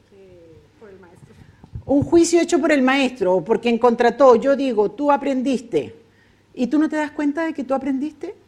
por 0.80 0.88
el 0.88 0.98
maestro. 0.98 1.34
Un 1.84 2.02
juicio 2.02 2.40
hecho 2.40 2.58
por 2.58 2.72
el 2.72 2.80
maestro 2.80 3.34
o 3.34 3.44
por 3.44 3.60
quien 3.60 3.76
contrató. 3.76 4.36
Yo 4.36 4.56
digo, 4.56 4.90
tú 4.90 5.12
aprendiste. 5.12 5.94
¿Y 6.54 6.68
tú 6.68 6.78
no 6.78 6.88
te 6.88 6.96
das 6.96 7.10
cuenta 7.10 7.44
de 7.44 7.52
que 7.52 7.62
tú 7.62 7.74
aprendiste? 7.74 8.42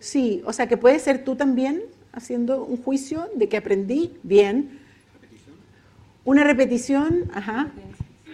Sí, 0.00 0.42
o 0.44 0.52
sea 0.52 0.68
que 0.68 0.76
puede 0.76 0.98
ser 0.98 1.24
tú 1.24 1.36
también 1.36 1.82
haciendo 2.12 2.64
un 2.64 2.82
juicio 2.82 3.28
de 3.34 3.48
que 3.48 3.56
aprendí 3.56 4.12
bien. 4.22 4.80
Una 6.24 6.44
repetición, 6.44 7.30
ajá. 7.32 7.70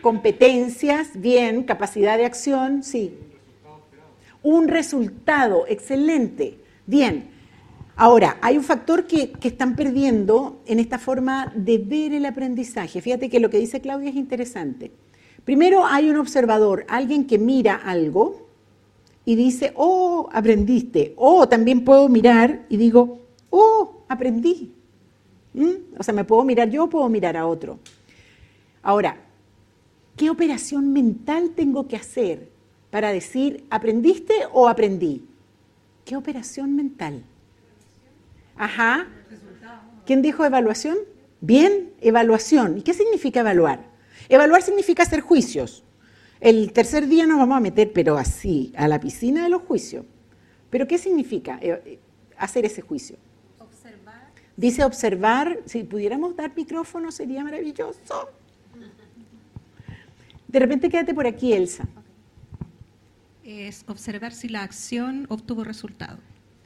Competencias, 0.03 1.11
bien. 1.15 1.63
Capacidad 1.63 2.19
de 2.19 2.27
acción, 2.27 2.83
sí. 2.83 3.15
Un 4.43 4.69
resultado, 4.69 5.65
excelente, 5.69 6.59
bien. 6.87 7.31
Ahora, 7.97 8.37
hay 8.43 8.59
un 8.59 8.65
factor 8.65 9.07
que, 9.07 9.31
que, 9.31 9.49
están 9.49 9.77
perdiendo 9.77 10.61
en 10.67 10.81
esta 10.81 10.99
forma 10.99 11.53
de 11.55 11.79
ver 11.79 12.13
el 12.13 12.27
aprendizaje. 12.27 13.01
Fíjate 13.01 13.31
que 13.31 13.39
lo 13.39 13.51
que 13.51 13.59
dice 13.59 13.81
Claudia 13.81 14.11
es 14.11 14.17
interesante. 14.17 14.91
Primero 15.45 15.87
hay 15.87 16.11
un 16.11 16.17
observador, 16.17 16.85
alguien 16.89 17.27
que 17.27 17.39
mira 17.39 17.77
algo 17.77 18.44
y 19.25 19.37
dice, 19.37 19.73
oh, 19.77 20.29
aprendiste. 20.33 21.15
O 21.17 21.49
también 21.49 21.85
puedo 21.85 22.09
mirar 22.09 22.67
y 22.69 22.77
digo, 22.77 23.21
oh, 23.51 24.05
aprendí. 24.09 24.75
¿Mm? 25.55 25.99
O 25.99 26.03
sea, 26.03 26.13
me 26.13 26.25
puedo 26.25 26.45
mirar 26.45 26.69
yo 26.69 26.89
puedo 26.89 27.09
mirar 27.09 27.37
a 27.37 27.47
otro. 27.47 27.79
Ahora, 28.83 29.17
¿qué 30.17 30.29
operación 30.31 30.93
mental 30.93 31.51
tengo 31.55 31.89
que 31.89 31.97
hacer 31.97 32.51
para 32.91 33.13
decir, 33.13 33.65
¿aprendiste 33.71 34.35
o 34.53 34.69
aprendí? 34.69 35.25
¿Qué 36.05 36.17
operación 36.17 36.77
mental? 36.77 37.25
Ajá. 38.57 39.09
¿Quién 40.05 40.21
dijo 40.21 40.45
evaluación? 40.45 40.99
Bien, 41.41 41.93
evaluación. 42.01 42.79
¿Y 42.79 42.83
qué 42.83 42.93
significa 42.93 43.41
evaluar? 43.41 43.81
Evaluar 44.29 44.63
significa 44.63 45.03
hacer 45.03 45.21
juicios. 45.21 45.83
El 46.41 46.73
tercer 46.73 47.07
día 47.09 47.27
nos 47.27 47.39
vamos 47.39 47.57
a 47.57 47.61
meter, 47.61 47.93
pero 47.93 48.19
así, 48.19 48.73
a 48.77 48.89
la 48.89 49.01
piscina 49.01 49.45
de 49.45 49.49
los 49.49 49.63
juicios. 49.63 50.05
¿Pero 50.71 50.87
qué 50.87 50.99
significa 50.99 51.59
eh, 51.63 51.99
hacer 52.37 52.65
ese 52.65 52.83
juicio? 52.83 53.17
Observar. 53.59 54.31
Dice 54.57 54.85
observar, 54.85 55.61
si 55.67 55.85
pudiéramos 55.85 56.37
dar 56.37 56.53
micrófono 56.55 57.13
sería 57.13 57.45
maravilloso. 57.45 58.29
De 60.49 60.59
repente 60.59 60.89
quédate 60.89 61.15
por 61.15 61.27
aquí, 61.27 61.53
Elsa. 61.53 61.89
Es 63.45 63.85
observar 63.89 64.33
si 64.33 64.49
la 64.49 64.63
acción 64.63 65.27
obtuvo 65.29 65.65
resultado. 65.65 66.19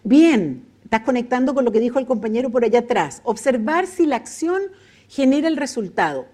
Bien, 0.05 0.65
estás 0.85 1.01
conectando 1.03 1.55
con 1.55 1.65
lo 1.65 1.73
que 1.73 1.81
dijo 1.81 1.99
el 1.99 2.07
compañero 2.07 2.51
por 2.51 2.65
allá 2.65 2.81
atrás. 2.81 3.21
Observar 3.25 3.87
si 3.87 4.07
la 4.07 4.17
acción 4.17 4.63
genera 5.09 5.49
el 5.49 5.57
resultado. 5.57 6.27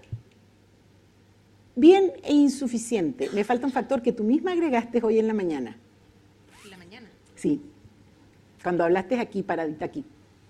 Bien 1.75 2.13
e 2.23 2.33
insuficiente. 2.33 3.29
Me 3.33 3.43
falta 3.43 3.65
un 3.65 3.73
factor 3.73 4.01
que 4.01 4.13
tú 4.13 4.23
misma 4.23 4.53
agregaste 4.53 5.01
hoy 5.03 5.19
en 5.19 5.27
la 5.27 5.33
mañana. 5.33 5.77
¿En 6.63 6.71
la 6.71 6.77
mañana? 6.77 7.07
Sí. 7.35 7.61
Cuando 8.63 8.85
hablaste 8.85 9.19
aquí, 9.19 9.43
paradita 9.43 9.85
aquí. 9.85 10.05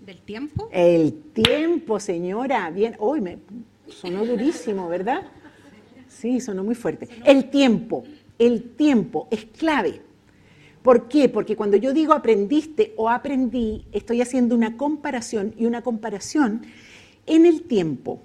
¿Del 0.05 0.21
tiempo? 0.21 0.69
El 0.71 1.13
tiempo, 1.33 1.99
señora. 1.99 2.69
Bien. 2.69 2.95
Hoy 2.99 3.21
me 3.21 3.39
sonó 3.87 4.25
durísimo, 4.25 4.87
¿verdad? 4.87 5.23
Sí, 6.07 6.39
sonó 6.39 6.63
muy 6.63 6.75
fuerte. 6.75 7.09
El 7.25 7.49
tiempo. 7.49 8.03
El 8.37 8.61
tiempo 8.75 9.27
es 9.31 9.45
clave. 9.45 10.01
¿Por 10.83 11.07
qué? 11.07 11.29
Porque 11.29 11.55
cuando 11.55 11.77
yo 11.77 11.93
digo 11.93 12.13
aprendiste 12.13 12.93
o 12.97 13.09
aprendí, 13.09 13.85
estoy 13.91 14.21
haciendo 14.21 14.53
una 14.53 14.77
comparación 14.77 15.55
y 15.57 15.65
una 15.65 15.81
comparación 15.81 16.61
en 17.25 17.47
el 17.47 17.63
tiempo. 17.63 18.21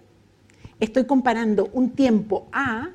Estoy 0.80 1.04
comparando 1.04 1.68
un 1.72 1.90
tiempo 1.90 2.48
A, 2.52 2.90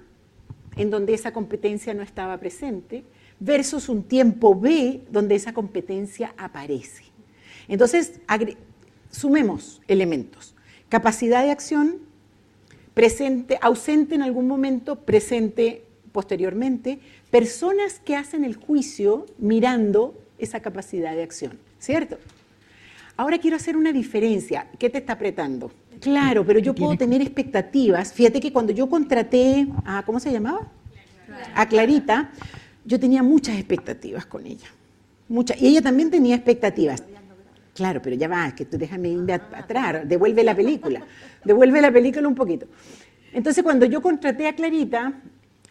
en 0.76 0.90
donde 0.90 1.14
esa 1.14 1.32
competencia 1.32 1.94
no 1.94 2.04
estaba 2.04 2.38
presente, 2.40 3.04
versus 3.40 3.90
un 3.90 4.04
tiempo 4.04 4.60
B, 4.60 5.04
donde 5.12 5.36
esa 5.36 5.54
competencia 5.54 6.34
aparece. 6.38 7.04
Entonces, 7.68 8.20
sumemos 9.12 9.82
elementos. 9.88 10.56
Capacidad 10.90 11.44
de 11.44 11.52
acción, 11.52 11.98
presente, 12.94 13.58
ausente 13.62 14.16
en 14.16 14.22
algún 14.22 14.48
momento, 14.48 14.96
presente 15.02 15.84
posteriormente, 16.12 17.00
personas 17.30 18.00
que 18.00 18.16
hacen 18.16 18.44
el 18.44 18.56
juicio 18.56 19.26
mirando 19.38 20.16
esa 20.38 20.62
capacidad 20.62 21.14
de 21.16 21.24
acción, 21.24 21.60
¿cierto? 21.80 22.18
Ahora 23.18 23.38
quiero 23.38 23.58
hacer 23.58 23.78
una 23.78 23.92
diferencia. 23.92 24.68
¿Qué 24.80 24.90
te 24.90 24.98
está 25.00 25.14
apretando? 25.14 25.72
Claro, 26.02 26.46
pero 26.46 26.60
yo 26.60 26.74
puedo 26.74 26.96
tener 26.98 27.22
expectativas. 27.22 28.14
Fíjate 28.14 28.40
que 28.40 28.52
cuando 28.52 28.72
yo 28.72 28.90
contraté 28.90 29.68
a, 29.86 30.04
¿cómo 30.04 30.20
se 30.20 30.32
llamaba? 30.32 30.72
A 31.54 31.68
Clarita, 31.68 32.32
yo 32.84 33.00
tenía 33.00 33.24
muchas 33.24 33.58
expectativas 33.58 34.26
con 34.26 34.46
ella. 34.46 34.68
Muchas. 35.28 35.62
Y 35.62 35.68
ella 35.68 35.82
también 35.82 36.12
tenía 36.12 36.36
expectativas. 36.36 37.04
Claro, 37.74 38.02
pero 38.02 38.16
ya 38.16 38.28
va, 38.28 38.48
es 38.48 38.54
que 38.54 38.66
tú 38.66 38.78
déjame 38.78 39.10
ir 39.10 39.32
atrás, 39.34 40.08
devuelve 40.08 40.44
la 40.46 40.56
película, 40.56 41.06
devuelve 41.44 41.82
la 41.82 41.92
película 41.92 42.26
un 42.26 42.36
poquito. 42.36 42.68
Entonces, 43.34 43.64
cuando 43.64 43.86
yo 43.86 44.02
contraté 44.02 44.48
a 44.48 44.56
Clarita, 44.56 45.22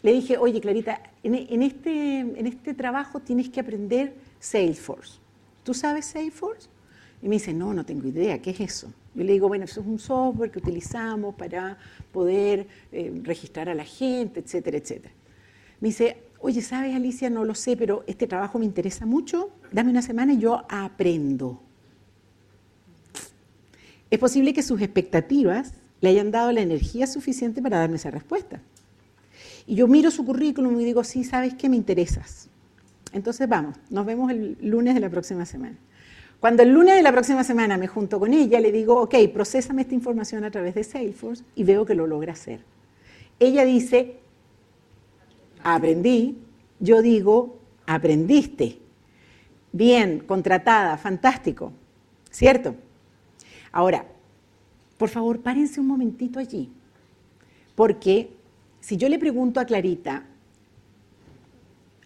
le 0.03 0.13
dije, 0.13 0.37
oye, 0.37 0.61
Clarita, 0.61 1.01
en, 1.23 1.63
este, 1.63 2.21
en 2.21 2.47
este 2.47 2.75
trabajo 2.75 3.21
tienes 3.21 3.49
que 3.49 3.61
aprender 3.61 4.13
Salesforce. 4.39 5.15
¿Tú 5.63 5.73
sabes 5.73 6.05
Salesforce? 6.05 6.69
Y 7.23 7.29
me 7.29 7.37
dice, 7.37 7.55
no, 7.55 7.73
no 7.73 7.87
tengo 7.87 8.07
idea, 8.07 8.43
¿qué 8.43 8.51
es 8.51 8.61
eso? 8.61 8.93
Yo 9.15 9.23
le 9.23 9.33
digo, 9.33 9.49
bueno, 9.49 9.65
eso 9.65 9.81
es 9.81 9.87
un 9.87 9.99
software 9.99 10.51
que 10.51 10.59
utilizamos 10.59 11.35
para 11.35 11.79
poder 12.13 12.67
eh, 12.91 13.21
registrar 13.23 13.69
a 13.69 13.75
la 13.75 13.85
gente, 13.85 14.41
etcétera, 14.41 14.79
etcétera. 14.79 15.15
Me 15.81 15.89
dice, 15.89 16.17
oye, 16.41 16.63
¿sabes, 16.63 16.95
Alicia? 16.95 17.31
No 17.31 17.45
lo 17.45 17.55
sé, 17.55 17.77
pero 17.77 18.05
este 18.07 18.27
trabajo 18.27 18.59
me 18.59 18.65
interesa 18.65 19.07
mucho, 19.07 19.51
dame 19.71 19.91
una 19.91 20.03
semana 20.03 20.33
y 20.33 20.39
yo 20.39 20.65
aprendo. 20.69 21.61
Es 24.11 24.19
posible 24.19 24.53
que 24.53 24.63
sus 24.63 24.81
expectativas 24.81 25.75
le 26.01 26.11
hayan 26.11 26.31
dado 26.31 26.53
la 26.53 26.61
energía 26.61 27.07
suficiente 27.07 27.63
para 27.63 27.79
darme 27.79 27.97
esa 27.97 28.11
respuesta. 28.11 28.61
Y 29.67 29.77
yo 29.77 29.89
miro 29.89 30.11
su 30.11 30.25
currículum 30.25 30.79
y 30.81 30.85
digo, 30.85 31.05
sí, 31.05 31.25
¿sabes 31.25 31.55
qué? 31.55 31.69
Me 31.69 31.77
interesas. 31.77 32.49
Entonces 33.13 33.49
vamos, 33.49 33.77
nos 33.91 34.05
vemos 34.05 34.31
el 34.31 34.59
lunes 34.61 34.95
de 34.95 35.01
la 35.01 35.09
próxima 35.09 35.47
semana. 35.47 35.77
Cuando 36.45 36.63
el 36.63 36.75
lunes 36.75 36.97
de 36.97 37.03
la 37.03 37.11
próxima 37.11 37.43
semana 37.43 37.79
me 37.79 37.87
junto 37.87 38.21
con 38.21 38.35
ella, 38.35 38.61
le 38.61 38.71
digo, 38.71 39.01
ok, 39.01 39.15
procesame 39.33 39.81
esta 39.81 39.95
información 39.95 40.45
a 40.45 40.51
través 40.51 40.75
de 40.75 40.85
Salesforce 40.85 41.43
y 41.55 41.65
veo 41.65 41.87
que 41.87 41.95
lo 41.95 42.07
logra 42.07 42.35
hacer. 42.35 42.61
Ella 43.41 43.65
dice, 43.65 44.19
aprendí, 45.63 46.37
yo 46.81 47.01
digo, 47.01 47.57
aprendiste. 47.87 48.79
Bien, 49.73 50.19
contratada, 50.19 50.99
fantástico, 50.99 51.73
¿cierto? 52.31 52.75
Ahora, 53.73 54.05
por 54.99 55.09
favor, 55.09 55.41
párense 55.41 55.81
un 55.81 55.87
momentito 55.87 56.39
allí, 56.39 56.71
porque 57.75 58.29
si 58.81 58.99
yo 58.99 59.09
le 59.09 59.19
pregunto 59.19 59.61
a 59.61 59.65
Clarita, 59.65 60.27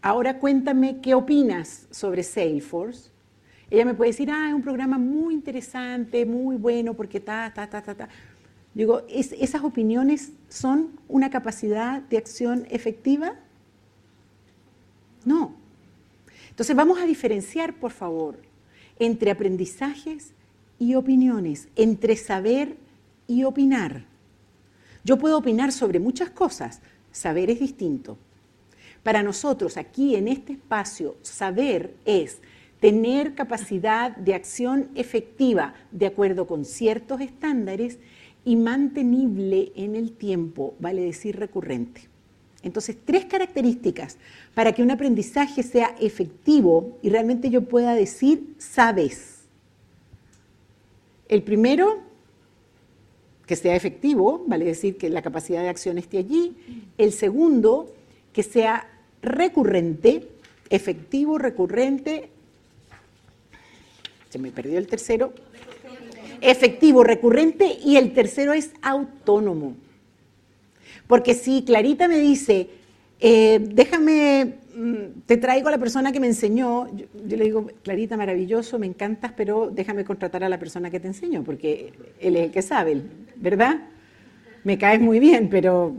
ahora 0.01 0.39
cuéntame 0.39 1.01
qué 1.01 1.15
opinas 1.15 1.89
sobre 1.91 2.23
Salesforce, 2.23 3.18
ella 3.71 3.85
me 3.85 3.95
puede 3.95 4.11
decir, 4.11 4.31
ah, 4.31 4.49
es 4.49 4.55
un 4.55 4.63
programa 4.63 4.99
muy 4.99 5.35
interesante, 5.35 6.25
muy 6.25 6.57
bueno, 6.57 6.95
porque 6.95 7.21
ta, 7.21 7.53
ta, 7.55 7.69
ta, 7.69 7.83
ta, 7.83 7.95
ta. 7.95 8.09
Digo, 8.75 9.03
¿es- 9.09 9.33
¿esas 9.33 9.63
opiniones 9.63 10.33
son 10.49 10.91
una 11.09 11.31
capacidad 11.31 12.01
de 12.03 12.17
acción 12.19 12.67
efectiva? 12.71 13.35
No. 15.25 15.55
Entonces 16.51 16.75
vamos 16.75 16.99
a 16.99 17.07
diferenciar, 17.07 17.75
por 17.75 17.91
favor, 17.93 18.39
entre 18.99 19.31
aprendizajes 19.31 20.33
y 20.79 20.95
opiniones, 20.95 21.69
entre 21.77 22.17
saber 22.17 22.77
y 23.27 23.45
opinar. 23.45 24.05
Yo 25.05 25.19
puedo 25.19 25.39
opinar 25.39 25.73
sobre 25.73 26.01
muchas 26.01 26.31
cosas, 26.31 26.81
saber 27.13 27.51
es 27.51 27.61
distinto. 27.61 28.17
Para 29.03 29.23
nosotros 29.23 29.77
aquí 29.77 30.17
en 30.17 30.29
este 30.29 30.55
espacio, 30.55 31.17
saber 31.23 31.95
es 32.05 32.39
tener 32.81 33.35
capacidad 33.35 34.17
de 34.17 34.35
acción 34.35 34.89
efectiva 34.95 35.75
de 35.91 36.07
acuerdo 36.07 36.47
con 36.47 36.65
ciertos 36.65 37.21
estándares 37.21 37.99
y 38.45 38.57
mantenible 38.57 39.73
en 39.75 39.97
el 39.97 40.13
tiempo, 40.13 40.75
vale 40.79 41.03
decir 41.03 41.37
recurrente. 41.37 42.03
Entonces, 42.63 42.97
tres 43.05 43.25
características 43.25 44.17
para 44.55 44.73
que 44.73 44.83
un 44.83 44.91
aprendizaje 44.91 45.63
sea 45.63 45.95
efectivo 46.01 46.99
y 47.03 47.11
realmente 47.11 47.51
yo 47.51 47.63
pueda 47.63 47.95
decir, 47.95 48.55
sabes. 48.59 49.45
El 51.29 51.43
primero, 51.43 51.99
que 53.47 53.55
sea 53.55 53.77
efectivo, 53.77 54.45
vale 54.47 54.65
decir 54.65 54.97
que 54.97 55.09
la 55.09 55.23
capacidad 55.23 55.63
de 55.63 55.69
acción 55.69 55.99
esté 55.99 56.19
allí. 56.19 56.57
El 56.97 57.13
segundo, 57.13 57.95
que 58.33 58.43
sea 58.43 58.89
recurrente, 59.23 60.29
efectivo, 60.71 61.39
recurrente. 61.39 62.31
Se 64.29 64.39
me 64.39 64.51
perdió 64.51 64.79
el 64.79 64.87
tercero. 64.87 65.33
Efectivo, 66.41 67.03
recurrente 67.03 67.79
y 67.85 67.97
el 67.97 68.13
tercero 68.13 68.53
es 68.53 68.71
autónomo. 68.83 69.75
Porque 71.07 71.35
si 71.35 71.63
Clarita 71.63 72.07
me 72.07 72.19
dice, 72.19 72.69
eh, 73.21 73.59
déjame, 73.61 74.59
mm, 74.77 75.23
te 75.27 75.39
traigo 75.39 75.69
a 75.69 75.71
la 75.73 75.79
persona 75.79 76.13
que 76.13 76.21
me 76.21 76.27
enseñó, 76.27 76.95
yo, 76.95 77.07
yo 77.27 77.37
le 77.37 77.45
digo, 77.45 77.67
Clarita, 77.83 78.17
maravilloso, 78.17 78.79
me 78.79 78.87
encantas, 78.87 79.33
pero 79.37 79.71
déjame 79.73 80.05
contratar 80.05 80.45
a 80.45 80.49
la 80.49 80.59
persona 80.59 80.91
que 80.91 81.01
te 81.01 81.09
enseñó, 81.09 81.43
porque 81.43 81.93
él 82.21 82.37
es 82.37 82.45
el 82.45 82.51
que 82.51 82.63
sabe, 82.63 83.03
¿verdad? 83.37 83.89
Me 84.65 84.79
caes 84.79 85.01
muy 85.01 85.19
bien, 85.19 85.49
pero... 85.49 85.95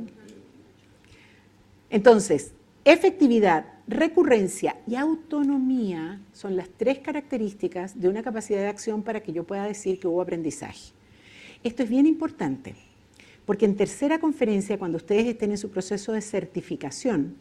Entonces, 1.89 2.51
efectividad, 2.85 3.65
recurrencia 3.89 4.77
y 4.87 4.95
autonomía 4.95 6.21
son 6.31 6.55
las 6.55 6.69
tres 6.69 6.99
características 6.99 7.99
de 7.99 8.07
una 8.07 8.21
capacidad 8.21 8.59
de 8.59 8.67
acción 8.67 9.01
para 9.01 9.21
que 9.21 9.33
yo 9.33 9.43
pueda 9.43 9.65
decir 9.65 9.99
que 9.99 10.07
hubo 10.07 10.21
aprendizaje. 10.21 10.93
Esto 11.63 11.83
es 11.83 11.89
bien 11.89 12.05
importante. 12.05 12.75
Porque 13.45 13.65
en 13.65 13.75
tercera 13.75 14.19
conferencia, 14.19 14.77
cuando 14.77 14.97
ustedes 14.97 15.25
estén 15.25 15.49
en 15.49 15.57
su 15.57 15.71
proceso 15.71 16.11
de 16.11 16.21
certificación, 16.21 17.35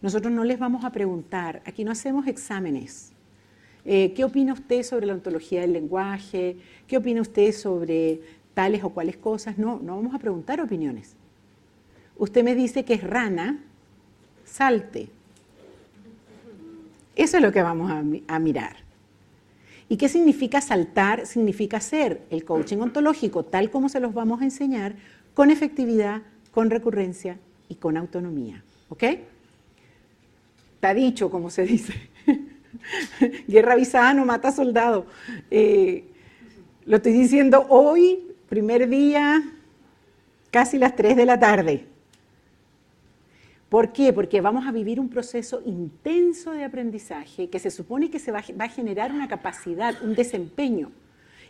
nosotros 0.00 0.32
no 0.32 0.44
les 0.44 0.60
vamos 0.60 0.84
a 0.84 0.92
preguntar, 0.92 1.60
aquí 1.66 1.82
no 1.82 1.90
hacemos 1.90 2.28
exámenes. 2.28 3.10
Eh, 3.84 4.12
¿Qué 4.14 4.22
opina 4.22 4.52
usted 4.52 4.84
sobre 4.84 5.06
la 5.06 5.14
ontología 5.14 5.62
del 5.62 5.72
lenguaje? 5.72 6.58
¿Qué 6.86 6.96
opina 6.96 7.20
usted 7.20 7.50
sobre 7.50 8.20
tales 8.54 8.84
o 8.84 8.90
cuales 8.90 9.16
cosas? 9.16 9.58
No, 9.58 9.80
no 9.82 9.96
vamos 9.96 10.14
a 10.14 10.20
preguntar 10.20 10.60
opiniones. 10.60 11.16
Usted 12.16 12.44
me 12.44 12.54
dice 12.54 12.84
que 12.84 12.94
es 12.94 13.02
rana, 13.02 13.58
salte. 14.44 15.08
Eso 17.18 17.38
es 17.38 17.42
lo 17.42 17.50
que 17.50 17.62
vamos 17.62 17.90
a, 17.90 18.38
mirar. 18.38 18.76
¿Y 19.88 19.96
qué 19.96 20.08
significa 20.08 20.60
saltar? 20.60 21.26
Significa 21.26 21.78
hacer 21.78 22.22
el 22.30 22.44
coaching 22.44 22.78
ontológico 22.78 23.44
tal 23.44 23.70
como 23.70 23.88
se 23.88 23.98
los 23.98 24.14
vamos 24.14 24.40
a 24.40 24.44
enseñar, 24.44 24.94
con 25.34 25.50
efectividad, 25.50 26.22
con 26.52 26.70
recurrencia 26.70 27.36
y 27.68 27.74
con 27.74 27.96
autonomía. 27.96 28.62
¿Ok? 28.88 29.02
Está 30.76 30.94
dicho, 30.94 31.28
como 31.28 31.50
se 31.50 31.64
dice. 31.64 31.92
Guerra 33.48 33.72
avisada 33.72 34.14
no 34.14 34.24
mata 34.24 34.52
soldado. 34.52 35.06
Eh, 35.50 36.04
lo 36.86 36.98
estoy 36.98 37.14
diciendo 37.14 37.66
hoy, 37.68 38.28
primer 38.48 38.88
día, 38.88 39.42
casi 40.52 40.78
las 40.78 40.94
3 40.94 41.16
de 41.16 41.26
la 41.26 41.40
tarde. 41.40 41.84
¿Por 43.68 43.92
qué? 43.92 44.12
Porque 44.14 44.40
vamos 44.40 44.66
a 44.66 44.72
vivir 44.72 44.98
un 44.98 45.10
proceso 45.10 45.62
intenso 45.66 46.52
de 46.52 46.64
aprendizaje 46.64 47.50
que 47.50 47.58
se 47.58 47.70
supone 47.70 48.10
que 48.10 48.18
se 48.18 48.32
va, 48.32 48.38
a 48.38 48.68
generar 48.68 49.12
una 49.12 49.28
capacidad, 49.28 50.02
un 50.02 50.14
desempeño. 50.14 50.90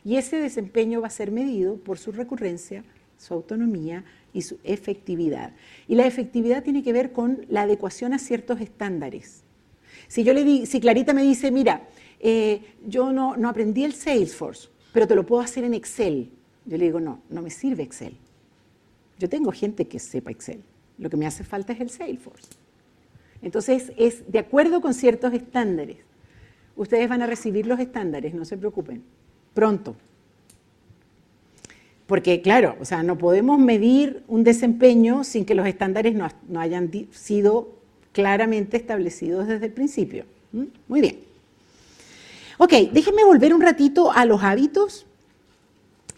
Y 0.05 0.17
ese 0.17 0.37
desempeño 0.37 1.01
va 1.01 1.07
a 1.07 1.11
ser 1.11 1.31
medido 1.31 1.77
por 1.77 1.99
su 1.99 2.11
recurrencia, 2.11 2.83
su 3.17 3.35
autonomía 3.35 4.05
y 4.33 4.43
su 4.43 4.59
efectividad. 4.65 5.53
Y 5.87 5.95
la 5.95 6.07
efectividad 6.07 6.65
tiene 6.65 6.83
que 6.83 6.93
ver 6.93 7.13
con 7.13 7.47
la 7.49 7.63
adecuación 7.63 8.13
a 8.13 8.19
ciertos 8.19 8.61
estándares. 8.61 9.45
Si, 10.09 10.25
yo 10.25 10.33
le 10.33 10.43
di, 10.43 10.67
si 10.67 10.81
Clarita 10.81 11.13
me 11.13 11.23
dice, 11.23 11.53
mira, 11.53 11.89
eh, 12.19 12.63
yo 12.85 13.13
no, 13.13 13.37
no 13.37 13.49
aprendí 13.49 13.85
el 13.85 13.93
Salesforce, 13.93 14.69
pero 14.93 15.07
te 15.07 15.15
lo 15.15 15.25
puedo 15.25 15.43
hacer 15.43 15.63
en 15.63 15.75
Excel. 15.75 16.31
Yo 16.65 16.79
le 16.79 16.85
digo, 16.87 16.99
no, 16.99 17.23
no 17.31 17.43
me 17.43 17.51
sirve 17.51 17.85
Excel. 17.85 18.17
Yo 19.19 19.29
tengo 19.29 19.53
gente 19.53 19.87
que 19.87 20.01
sepa 20.01 20.33
Excel. 20.33 20.63
Lo 20.99 21.11
que 21.11 21.17
me 21.17 21.27
hace 21.27 21.45
falta 21.45 21.73
es 21.73 21.81
el 21.81 21.91
Salesforce. 21.91 22.49
Entonces, 23.43 23.93
es 23.97 24.31
de 24.31 24.39
acuerdo 24.39 24.81
con 24.81 24.95
ciertos 24.95 25.33
estándares. 25.33 25.99
Ustedes 26.77 27.09
van 27.09 27.23
a 27.23 27.27
recibir 27.27 27.67
los 27.67 27.81
estándares, 27.81 28.35
no 28.35 28.45
se 28.45 28.57
preocupen. 28.57 29.03
Pronto. 29.55 29.97
Porque, 32.07 32.41
claro, 32.41 32.77
o 32.81 32.85
sea, 32.85 33.03
no 33.03 33.19
podemos 33.19 33.59
medir 33.59 34.23
un 34.29 34.43
desempeño 34.43 35.25
sin 35.25 35.45
que 35.45 35.55
los 35.55 35.67
estándares 35.67 36.15
no, 36.15 36.29
no 36.49 36.61
hayan 36.61 36.91
sido 37.13 37.77
claramente 38.13 38.77
establecidos 38.77 39.47
desde 39.47 39.67
el 39.67 39.73
principio. 39.73 40.25
¿Mm? 40.53 40.65
Muy 40.89 41.01
bien. 41.01 41.19
Ok, 42.57 42.73
déjenme 42.93 43.25
volver 43.25 43.55
un 43.55 43.61
ratito 43.61 44.11
a 44.11 44.25
los 44.25 44.43
hábitos. 44.43 45.07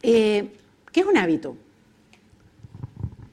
Eh, 0.02 0.50
¿Qué 0.92 1.00
es 1.00 1.06
un 1.06 1.16
hábito? 1.16 1.56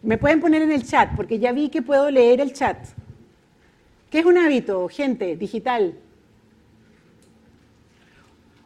Me 0.08 0.18
pueden 0.18 0.40
poner 0.40 0.62
en 0.62 0.72
el 0.72 0.86
chat, 0.86 1.18
porque 1.18 1.38
ya 1.38 1.52
vi 1.52 1.68
que 1.68 1.82
puedo 1.82 2.10
leer 2.10 2.40
el 2.40 2.54
chat. 2.54 2.78
¿Qué 4.10 4.20
es 4.20 4.26
un 4.26 4.38
hábito, 4.38 4.88
gente, 4.88 5.36
digital? 5.36 5.96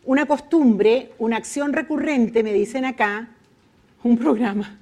Una 0.06 0.27
costumbre, 0.27 1.13
una 1.17 1.38
acción 1.38 1.73
recurrente, 1.73 2.43
me 2.43 2.54
dicen 2.54 2.86
acá, 2.86 3.30
un 4.04 4.19
programa. 4.19 4.77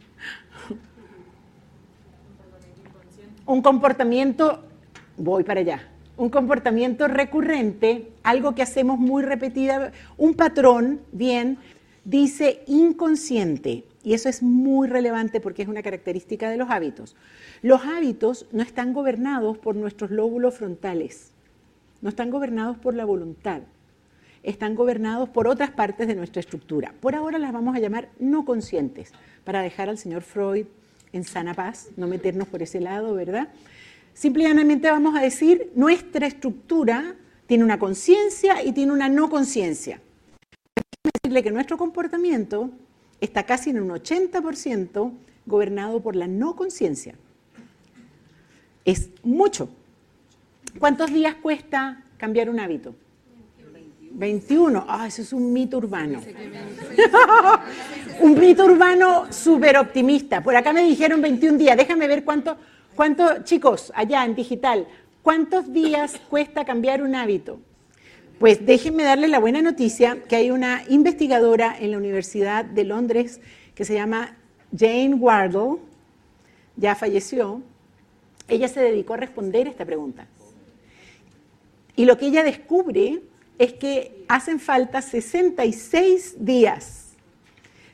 Un 3.45 3.61
comportamiento, 3.61 4.61
voy 5.15 5.45
para 5.45 5.61
allá, 5.61 5.87
un 6.17 6.29
comportamiento 6.29 7.07
recurrente, 7.07 8.11
algo 8.21 8.53
que 8.53 8.63
hacemos 8.63 8.99
muy 8.99 9.23
repetida, 9.23 9.93
un 10.17 10.33
patrón, 10.33 10.99
bien, 11.13 11.57
dice 12.03 12.65
inconsciente. 12.67 13.85
Y 14.09 14.15
eso 14.15 14.27
es 14.27 14.41
muy 14.41 14.87
relevante 14.87 15.39
porque 15.39 15.61
es 15.61 15.67
una 15.67 15.83
característica 15.83 16.49
de 16.49 16.57
los 16.57 16.71
hábitos. 16.71 17.15
Los 17.61 17.85
hábitos 17.85 18.47
no 18.51 18.63
están 18.63 18.91
gobernados 18.91 19.59
por 19.59 19.75
nuestros 19.75 20.09
lóbulos 20.09 20.55
frontales, 20.55 21.29
no 22.01 22.09
están 22.09 22.31
gobernados 22.31 22.75
por 22.79 22.95
la 22.95 23.05
voluntad, 23.05 23.61
están 24.41 24.73
gobernados 24.73 25.29
por 25.29 25.47
otras 25.47 25.69
partes 25.69 26.07
de 26.07 26.15
nuestra 26.15 26.39
estructura. 26.39 26.91
Por 26.99 27.13
ahora 27.13 27.37
las 27.37 27.53
vamos 27.53 27.75
a 27.75 27.79
llamar 27.79 28.09
no 28.17 28.45
conscientes, 28.45 29.11
para 29.43 29.61
dejar 29.61 29.89
al 29.89 29.99
señor 29.99 30.23
Freud 30.23 30.65
en 31.13 31.23
sana 31.23 31.53
paz, 31.53 31.89
no 31.95 32.07
meternos 32.07 32.47
por 32.47 32.63
ese 32.63 32.81
lado, 32.81 33.13
¿verdad? 33.13 33.49
Simplemente 34.15 34.89
vamos 34.89 35.15
a 35.15 35.21
decir, 35.21 35.71
nuestra 35.75 36.25
estructura 36.25 37.13
tiene 37.45 37.63
una 37.63 37.77
conciencia 37.77 38.63
y 38.63 38.71
tiene 38.71 38.91
una 38.91 39.07
no 39.07 39.29
conciencia. 39.29 40.01
Decirle 41.21 41.43
que 41.43 41.51
nuestro 41.51 41.77
comportamiento 41.77 42.71
está 43.21 43.43
casi 43.43 43.69
en 43.69 43.81
un 43.81 43.89
80% 43.89 45.11
gobernado 45.45 46.01
por 46.01 46.15
la 46.15 46.27
no 46.27 46.55
conciencia. 46.55 47.15
Es 48.85 49.09
mucho. 49.23 49.69
¿Cuántos 50.77 51.11
días 51.11 51.35
cuesta 51.35 52.03
cambiar 52.17 52.49
un 52.49 52.59
hábito? 52.59 52.95
21. 54.11 54.85
Ah, 54.87 55.07
eso 55.07 55.21
es 55.21 55.33
un 55.33 55.53
mito 55.53 55.77
urbano. 55.77 56.21
un 58.21 58.39
mito 58.39 58.65
urbano 58.65 59.31
súper 59.31 59.77
optimista. 59.77 60.41
Por 60.41 60.55
acá 60.55 60.73
me 60.73 60.83
dijeron 60.83 61.21
21 61.21 61.57
días. 61.57 61.77
Déjame 61.77 62.07
ver 62.07 62.23
cuánto, 62.23 62.57
cuánto, 62.95 63.43
chicos, 63.43 63.91
allá 63.95 64.25
en 64.25 64.35
digital, 64.35 64.87
¿cuántos 65.21 65.71
días 65.71 66.19
cuesta 66.29 66.65
cambiar 66.65 67.01
un 67.01 67.15
hábito? 67.15 67.59
Pues 68.39 68.65
déjenme 68.65 69.03
darle 69.03 69.27
la 69.27 69.39
buena 69.39 69.61
noticia 69.61 70.23
que 70.29 70.37
hay 70.37 70.49
una 70.49 70.83
investigadora 70.87 71.75
en 71.77 71.91
la 71.91 71.97
Universidad 71.97 72.63
de 72.63 72.85
Londres 72.85 73.41
que 73.75 73.83
se 73.83 73.95
llama 73.95 74.37
Jane 74.75 75.13
Wardle, 75.13 75.79
ya 76.77 76.95
falleció. 76.95 77.61
Ella 78.47 78.69
se 78.69 78.79
dedicó 78.79 79.15
a 79.15 79.17
responder 79.17 79.67
esta 79.67 79.83
pregunta. 79.83 80.25
Y 81.97 82.05
lo 82.05 82.17
que 82.17 82.27
ella 82.27 82.43
descubre 82.43 83.21
es 83.57 83.73
que 83.73 84.23
hacen 84.29 84.61
falta 84.61 85.01
66 85.01 86.37
días 86.39 87.09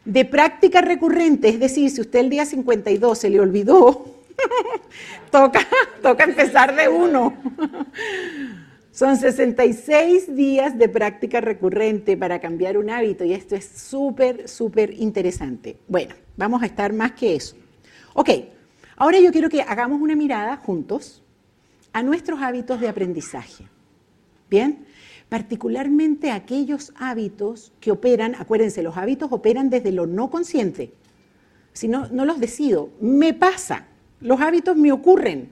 de 0.06 0.26
práctica 0.26 0.82
recurrente, 0.82 1.50
es 1.50 1.60
decir, 1.60 1.90
si 1.90 2.02
usted 2.02 2.20
el 2.20 2.30
día 2.30 2.46
52 2.46 3.18
se 3.18 3.32
le 3.32 3.40
olvidó, 3.40 4.06
toca, 5.32 5.66
toca 6.04 6.24
empezar 6.24 6.76
de 6.76 6.88
uno. 6.88 7.34
Son 8.96 9.18
66 9.18 10.38
días 10.38 10.78
de 10.78 10.88
práctica 10.88 11.42
recurrente 11.42 12.16
para 12.16 12.40
cambiar 12.40 12.78
un 12.78 12.90
hábito 12.90 13.26
y 13.26 13.34
esto 13.34 13.54
es 13.54 13.66
súper, 13.66 14.48
súper 14.48 14.94
interesante. 14.94 15.78
Bueno, 15.90 16.16
vamos 16.38 16.64
a 16.64 16.66
estar 16.66 16.94
más 16.94 17.12
que 17.12 17.36
eso. 17.36 17.58
Ok, 18.14 18.30
ahora 18.96 19.20
yo 19.20 19.34
quiero 19.34 19.50
que 19.50 19.62
hagamos 19.62 20.00
una 20.00 20.16
mirada 20.16 20.56
juntos 20.56 21.22
a 21.92 22.04
nuestros 22.04 22.42
hábitos 22.42 22.80
de 22.80 22.88
aprendizaje. 22.88 23.66
¿Bien? 24.50 24.86
particularmente 25.28 26.32
aquellos 26.32 26.94
hábitos 26.96 27.74
que 27.82 27.92
operan, 27.92 28.36
acuérdense, 28.36 28.82
los 28.84 28.96
hábitos 28.96 29.30
operan 29.32 29.70
desde 29.70 29.92
lo 29.92 30.06
no 30.06 30.30
consciente. 30.30 30.94
Si 31.74 31.90
no, 31.90 32.08
no 32.08 32.24
los 32.24 32.40
decido, 32.40 32.92
me 33.02 33.34
pasa, 33.34 33.88
los 34.22 34.40
hábitos 34.40 34.78
me 34.78 34.94
ocurren. 34.94 35.50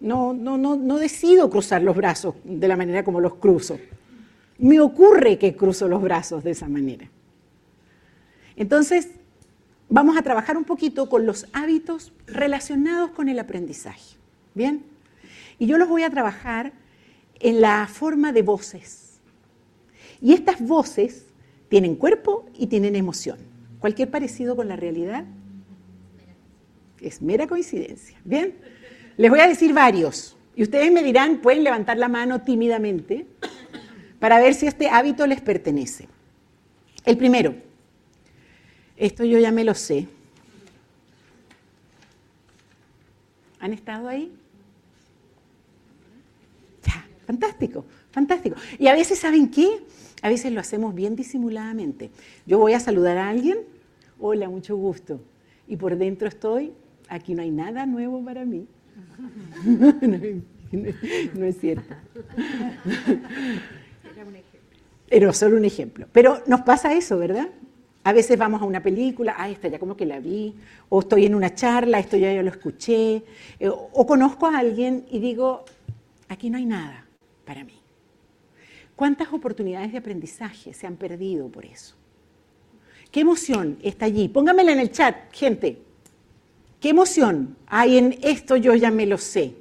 No, 0.00 0.34
no, 0.34 0.58
no, 0.58 0.76
no 0.76 0.98
decido 0.98 1.48
cruzar 1.48 1.82
los 1.82 1.96
brazos 1.96 2.34
de 2.44 2.68
la 2.68 2.76
manera 2.76 3.04
como 3.04 3.20
los 3.20 3.36
cruzo. 3.36 3.78
Me 4.58 4.80
ocurre 4.80 5.38
que 5.38 5.56
cruzo 5.56 5.88
los 5.88 6.02
brazos 6.02 6.44
de 6.44 6.50
esa 6.50 6.68
manera. 6.68 7.08
Entonces, 8.56 9.08
vamos 9.88 10.16
a 10.16 10.22
trabajar 10.22 10.56
un 10.56 10.64
poquito 10.64 11.08
con 11.08 11.26
los 11.26 11.46
hábitos 11.52 12.12
relacionados 12.26 13.10
con 13.10 13.28
el 13.28 13.38
aprendizaje. 13.38 14.16
¿Bien? 14.54 14.84
Y 15.58 15.66
yo 15.66 15.78
los 15.78 15.88
voy 15.88 16.02
a 16.02 16.10
trabajar 16.10 16.72
en 17.40 17.60
la 17.60 17.86
forma 17.86 18.32
de 18.32 18.42
voces. 18.42 19.20
Y 20.20 20.32
estas 20.32 20.60
voces 20.60 21.26
tienen 21.68 21.96
cuerpo 21.96 22.46
y 22.56 22.68
tienen 22.68 22.96
emoción. 22.96 23.38
Cualquier 23.80 24.10
parecido 24.10 24.56
con 24.56 24.68
la 24.68 24.76
realidad 24.76 25.24
es 27.00 27.20
mera 27.20 27.46
coincidencia. 27.46 28.18
Bien, 28.24 28.54
les 29.16 29.30
voy 29.30 29.40
a 29.40 29.48
decir 29.48 29.72
varios. 29.72 30.36
Y 30.56 30.62
ustedes 30.62 30.92
me 30.92 31.02
dirán, 31.02 31.38
pueden 31.38 31.64
levantar 31.64 31.98
la 31.98 32.08
mano 32.08 32.42
tímidamente 32.42 33.26
para 34.18 34.38
ver 34.38 34.54
si 34.54 34.66
este 34.66 34.88
hábito 34.88 35.26
les 35.26 35.40
pertenece. 35.40 36.08
El 37.04 37.16
primero, 37.16 37.54
esto 38.96 39.24
yo 39.24 39.38
ya 39.38 39.50
me 39.50 39.64
lo 39.64 39.74
sé. 39.74 40.08
¿Han 43.60 43.72
estado 43.72 44.08
ahí? 44.08 44.32
Fantástico, 47.26 47.84
fantástico. 48.10 48.56
Y 48.78 48.86
a 48.86 48.92
veces, 48.92 49.18
¿saben 49.18 49.50
qué? 49.50 49.82
A 50.22 50.28
veces 50.28 50.52
lo 50.52 50.60
hacemos 50.60 50.94
bien 50.94 51.16
disimuladamente. 51.16 52.10
Yo 52.46 52.58
voy 52.58 52.74
a 52.74 52.80
saludar 52.80 53.16
a 53.16 53.28
alguien, 53.28 53.58
hola, 54.18 54.48
mucho 54.48 54.76
gusto. 54.76 55.20
Y 55.66 55.76
por 55.76 55.96
dentro 55.96 56.28
estoy, 56.28 56.72
aquí 57.08 57.34
no 57.34 57.42
hay 57.42 57.50
nada 57.50 57.86
nuevo 57.86 58.22
para 58.24 58.44
mí. 58.44 58.66
no, 61.34 61.44
es 61.44 61.60
cierto. 61.60 61.94
Era 65.08 65.32
solo 65.32 65.56
un 65.56 65.64
ejemplo. 65.64 66.06
Pero 66.12 66.42
nos 66.46 66.62
pasa 66.62 66.92
eso, 66.94 67.18
¿verdad? 67.18 67.48
A 68.02 68.12
veces 68.12 68.38
vamos 68.38 68.60
a 68.60 68.64
una 68.64 68.82
película, 68.82 69.34
ah, 69.38 69.48
esta 69.48 69.68
ya 69.68 69.78
como 69.78 69.96
que 69.96 70.04
la 70.04 70.20
vi, 70.20 70.54
o 70.88 71.00
estoy 71.00 71.24
en 71.26 71.34
una 71.34 71.54
charla, 71.54 71.98
esto 71.98 72.16
ya 72.16 72.32
yo 72.32 72.42
lo 72.42 72.50
escuché, 72.50 73.24
eh, 73.58 73.68
o 73.68 74.06
conozco 74.06 74.46
a 74.46 74.58
alguien 74.58 75.06
y 75.10 75.20
digo, 75.20 75.64
aquí 76.28 76.50
no 76.50 76.58
hay 76.58 76.66
nada 76.66 77.06
para 77.46 77.64
mí. 77.64 77.80
¿Cuántas 78.96 79.32
oportunidades 79.32 79.92
de 79.92 79.98
aprendizaje 79.98 80.72
se 80.72 80.86
han 80.86 80.96
perdido 80.96 81.48
por 81.48 81.64
eso? 81.64 81.96
¿Qué 83.10 83.20
emoción 83.20 83.78
está 83.82 84.06
allí? 84.06 84.28
Póngamela 84.28 84.72
en 84.72 84.80
el 84.80 84.90
chat, 84.90 85.32
gente. 85.32 85.83
¿Qué 86.84 86.90
emoción 86.90 87.56
hay 87.66 87.96
en 87.96 88.18
esto? 88.20 88.58
Yo 88.58 88.74
ya 88.74 88.90
me 88.90 89.06
lo 89.06 89.16
sé. 89.16 89.54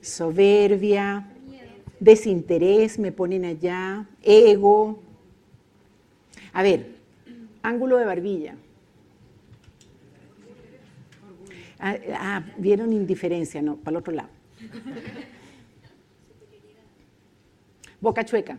Soberbia, 0.00 1.28
desinterés, 2.00 2.98
me 2.98 3.12
ponen 3.12 3.44
allá, 3.44 4.06
ego. 4.22 5.02
A 6.54 6.62
ver, 6.62 6.86
ángulo 7.62 7.98
de 7.98 8.06
barbilla. 8.06 8.56
Ah, 11.78 11.98
ah, 12.14 12.42
vieron 12.56 12.94
indiferencia, 12.94 13.60
no, 13.60 13.76
para 13.76 13.90
el 13.90 13.96
otro 13.98 14.14
lado. 14.14 14.30
Boca 18.00 18.24
chueca. 18.24 18.58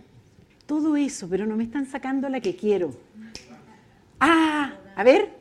Todo 0.67 0.95
eso, 0.95 1.27
pero 1.27 1.47
no 1.47 1.55
me 1.55 1.63
están 1.63 1.87
sacando 1.87 2.29
la 2.29 2.39
que 2.39 2.55
quiero. 2.55 2.95
Ah, 4.19 4.75
a 4.95 5.03
ver. 5.03 5.36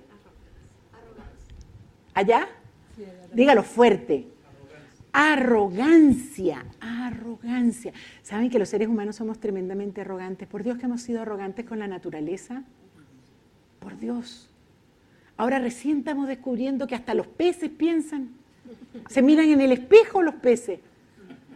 ¿Allá? 2.17 2.49
Dígalo 3.35 3.63
fuerte. 3.63 4.27
Arrogancia, 5.13 6.65
arrogancia. 6.81 7.93
¿Saben 8.23 8.49
que 8.49 8.59
los 8.59 8.71
seres 8.71 8.89
humanos 8.89 9.17
somos 9.17 9.39
tremendamente 9.39 10.01
arrogantes? 10.01 10.49
Por 10.49 10.63
Dios 10.63 10.79
que 10.79 10.87
hemos 10.87 11.03
sido 11.03 11.21
arrogantes 11.21 11.67
con 11.67 11.79
la 11.79 11.87
naturaleza. 11.87 12.63
Por 13.81 13.99
Dios. 13.99 14.49
Ahora 15.37 15.59
recién 15.59 15.99
estamos 15.99 16.27
descubriendo 16.27 16.87
que 16.87 16.95
hasta 16.95 17.13
los 17.13 17.27
peces 17.27 17.69
piensan. 17.69 18.31
Se 19.11 19.21
miran 19.21 19.51
en 19.51 19.61
el 19.61 19.73
espejo 19.73 20.23
los 20.23 20.37
peces 20.37 20.81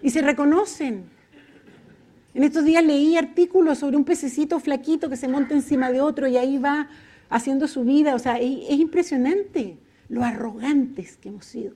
y 0.02 0.10
se 0.10 0.20
reconocen. 0.20 1.04
En 2.34 2.44
estos 2.44 2.66
días 2.66 2.84
leí 2.84 3.16
artículos 3.16 3.78
sobre 3.78 3.96
un 3.96 4.04
pececito 4.04 4.60
flaquito 4.60 5.08
que 5.08 5.16
se 5.16 5.26
monta 5.26 5.54
encima 5.54 5.90
de 5.90 6.02
otro 6.02 6.28
y 6.28 6.36
ahí 6.36 6.58
va 6.58 6.90
haciendo 7.30 7.66
su 7.66 7.82
vida. 7.82 8.14
O 8.14 8.18
sea, 8.18 8.38
es, 8.38 8.78
impresionante 8.78 9.78
lo 10.10 10.24
arrogantes 10.24 11.16
que 11.16 11.30
hemos 11.30 11.46
sido. 11.46 11.74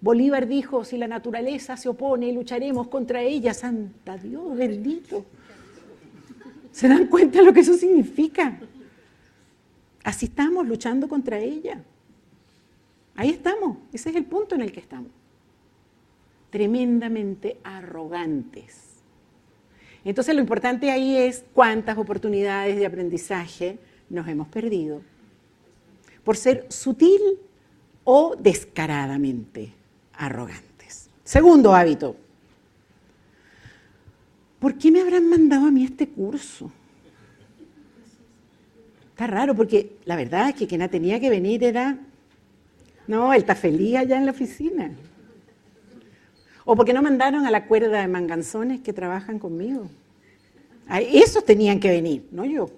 Bolívar 0.00 0.48
dijo, 0.48 0.84
si 0.84 0.96
la 0.96 1.06
naturaleza 1.06 1.76
se 1.76 1.90
opone, 1.90 2.32
lucharemos 2.32 2.88
contra 2.88 3.20
ella. 3.20 3.52
Santa 3.52 4.16
Dios, 4.16 4.56
bendito. 4.56 5.26
¿Se 6.72 6.88
dan 6.88 7.06
cuenta 7.06 7.38
de 7.38 7.44
lo 7.44 7.52
que 7.52 7.60
eso 7.60 7.74
significa? 7.74 8.58
Así 10.02 10.26
estamos 10.26 10.66
luchando 10.66 11.06
contra 11.06 11.38
ella. 11.38 11.82
Ahí 13.14 13.28
estamos, 13.28 13.76
ese 13.92 14.08
es 14.08 14.16
el 14.16 14.24
punto 14.24 14.54
en 14.54 14.62
el 14.62 14.72
que 14.72 14.80
estamos. 14.80 15.12
Tremendamente 16.48 17.58
arrogantes. 17.62 19.02
Entonces 20.06 20.34
lo 20.34 20.40
importante 20.40 20.90
ahí 20.90 21.16
es 21.18 21.44
cuántas 21.52 21.98
oportunidades 21.98 22.76
de 22.76 22.86
aprendizaje 22.86 23.78
nos 24.08 24.26
hemos 24.26 24.48
perdido 24.48 25.02
por 26.24 26.36
ser 26.36 26.66
sutil 26.68 27.20
o 28.04 28.36
descaradamente 28.38 29.72
arrogantes. 30.14 31.08
Segundo 31.24 31.74
hábito. 31.74 32.16
¿Por 34.58 34.76
qué 34.76 34.90
me 34.90 35.00
habrán 35.00 35.28
mandado 35.28 35.66
a 35.66 35.70
mí 35.70 35.84
este 35.84 36.08
curso? 36.08 36.70
Está 39.10 39.26
raro 39.26 39.54
porque 39.54 39.96
la 40.04 40.16
verdad 40.16 40.50
es 40.50 40.54
que 40.54 40.66
quien 40.66 40.86
tenía 40.88 41.20
que 41.20 41.30
venir 41.30 41.64
era 41.64 41.98
no, 43.10 43.32
él 43.32 43.40
está 43.40 43.56
feliz 43.56 43.96
allá 43.96 44.18
en 44.18 44.24
la 44.24 44.30
oficina. 44.30 44.92
O 46.64 46.76
porque 46.76 46.92
no 46.92 47.02
mandaron 47.02 47.44
a 47.44 47.50
la 47.50 47.66
cuerda 47.66 48.00
de 48.00 48.06
manganzones 48.06 48.82
que 48.82 48.92
trabajan 48.92 49.40
conmigo. 49.40 49.90
Esos 50.88 51.44
tenían 51.44 51.80
que 51.80 51.90
venir, 51.90 52.28
no 52.30 52.44
yo. 52.44 52.70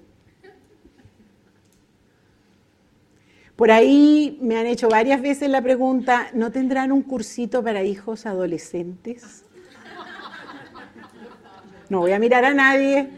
Por 3.62 3.70
ahí 3.70 4.40
me 4.42 4.56
han 4.56 4.66
hecho 4.66 4.88
varias 4.88 5.22
veces 5.22 5.48
la 5.48 5.62
pregunta, 5.62 6.30
¿no 6.34 6.50
tendrán 6.50 6.90
un 6.90 7.00
cursito 7.00 7.62
para 7.62 7.84
hijos 7.84 8.26
adolescentes? 8.26 9.44
No 11.88 12.00
voy 12.00 12.10
a 12.10 12.18
mirar 12.18 12.44
a 12.44 12.52
nadie. 12.52 13.08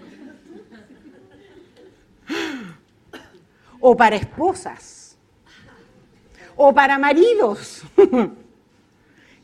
O 3.80 3.96
para 3.96 4.16
esposas 4.16 5.16
o 6.56 6.74
para 6.74 6.98
maridos. 6.98 7.80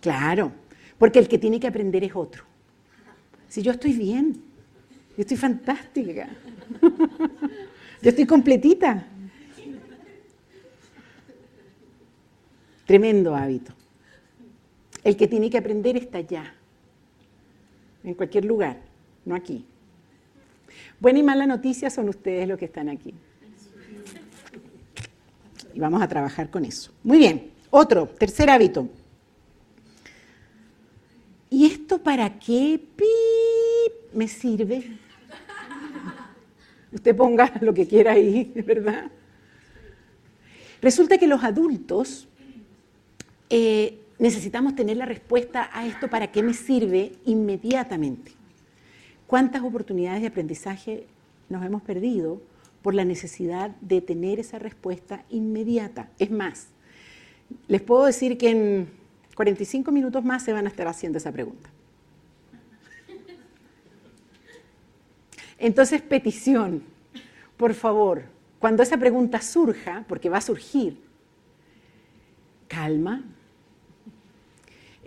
claro, 0.03 0.53
porque 0.99 1.19
el 1.19 1.29
que 1.29 1.39
tiene 1.39 1.59
que 1.59 1.67
aprender 1.67 2.05
es 2.05 2.15
otro. 2.15 2.45
Si 3.49 3.63
yo 3.63 3.73
estoy 3.73 3.95
bien, 3.95 4.43
yo 5.17 5.23
estoy 5.23 5.39
fantástica, 5.39 6.29
yo 8.03 8.11
estoy 8.11 8.27
completita. 8.27 9.07
Tremendo 12.91 13.37
hábito. 13.37 13.73
El 15.05 15.17
que 15.17 15.29
tiene 15.29 15.49
que 15.49 15.59
aprender 15.59 15.97
está 15.97 16.19
allá, 16.19 16.53
en 18.03 18.15
cualquier 18.15 18.45
lugar, 18.45 18.81
no 19.25 19.37
aquí. 19.37 19.65
Buena 20.99 21.21
y 21.21 21.23
mala 21.23 21.47
noticia 21.47 21.89
son 21.89 22.09
ustedes 22.09 22.49
los 22.49 22.59
que 22.59 22.65
están 22.65 22.89
aquí. 22.89 23.15
Y 25.73 25.79
vamos 25.79 26.03
a 26.03 26.09
trabajar 26.09 26.51
con 26.51 26.65
eso. 26.65 26.91
Muy 27.05 27.19
bien, 27.19 27.53
otro, 27.71 28.09
tercer 28.09 28.51
hábito. 28.51 28.89
¿Y 31.49 31.67
esto 31.67 32.03
para 32.03 32.41
qué 32.41 32.81
me 34.13 34.27
sirve? 34.27 34.99
Usted 36.91 37.15
ponga 37.15 37.53
lo 37.61 37.73
que 37.73 37.87
quiera 37.87 38.15
ahí, 38.15 38.51
¿verdad? 38.67 39.13
Resulta 40.83 41.19
que 41.19 41.29
los 41.29 41.45
adultos 41.45 42.27
eh, 43.51 44.01
necesitamos 44.19 44.77
tener 44.77 44.97
la 44.97 45.07
respuesta 45.07 45.71
a 45.73 45.87
esto 45.87 46.09
para 46.09 46.31
qué 46.31 46.43
me 46.43 46.55
sirve 46.55 47.13
inmediatamente. 47.25 48.33
¿Cuántas 49.27 49.63
oportunidades 49.63 50.21
de 50.21 50.29
aprendizaje 50.29 51.07
nos 51.49 51.65
hemos 51.65 51.83
perdido 51.83 52.41
por 52.83 52.95
la 52.95 53.05
necesidad 53.05 53.71
de 53.81 54.01
tener 54.01 54.39
esa 54.39 54.59
respuesta 54.59 55.25
inmediata? 55.31 56.09
Es 56.19 56.31
más, 56.31 56.69
les 57.67 57.83
puedo 57.83 58.07
decir 58.07 58.39
que 58.39 58.51
en 58.51 58.89
45 59.35 59.91
minutos 59.91 60.25
más 60.25 60.45
se 60.45 60.53
van 60.53 60.67
a 60.67 60.69
estar 60.69 60.87
haciendo 60.87 61.19
esa 61.19 61.33
pregunta. 61.33 61.71
Entonces, 65.59 66.01
petición, 66.03 66.83
por 67.57 67.75
favor, 67.75 68.25
cuando 68.59 68.83
esa 68.83 68.97
pregunta 68.97 69.41
surja, 69.43 70.05
porque 70.09 70.29
va 70.29 70.39
a 70.39 70.43
surgir, 70.43 70.99
calma, 72.69 73.25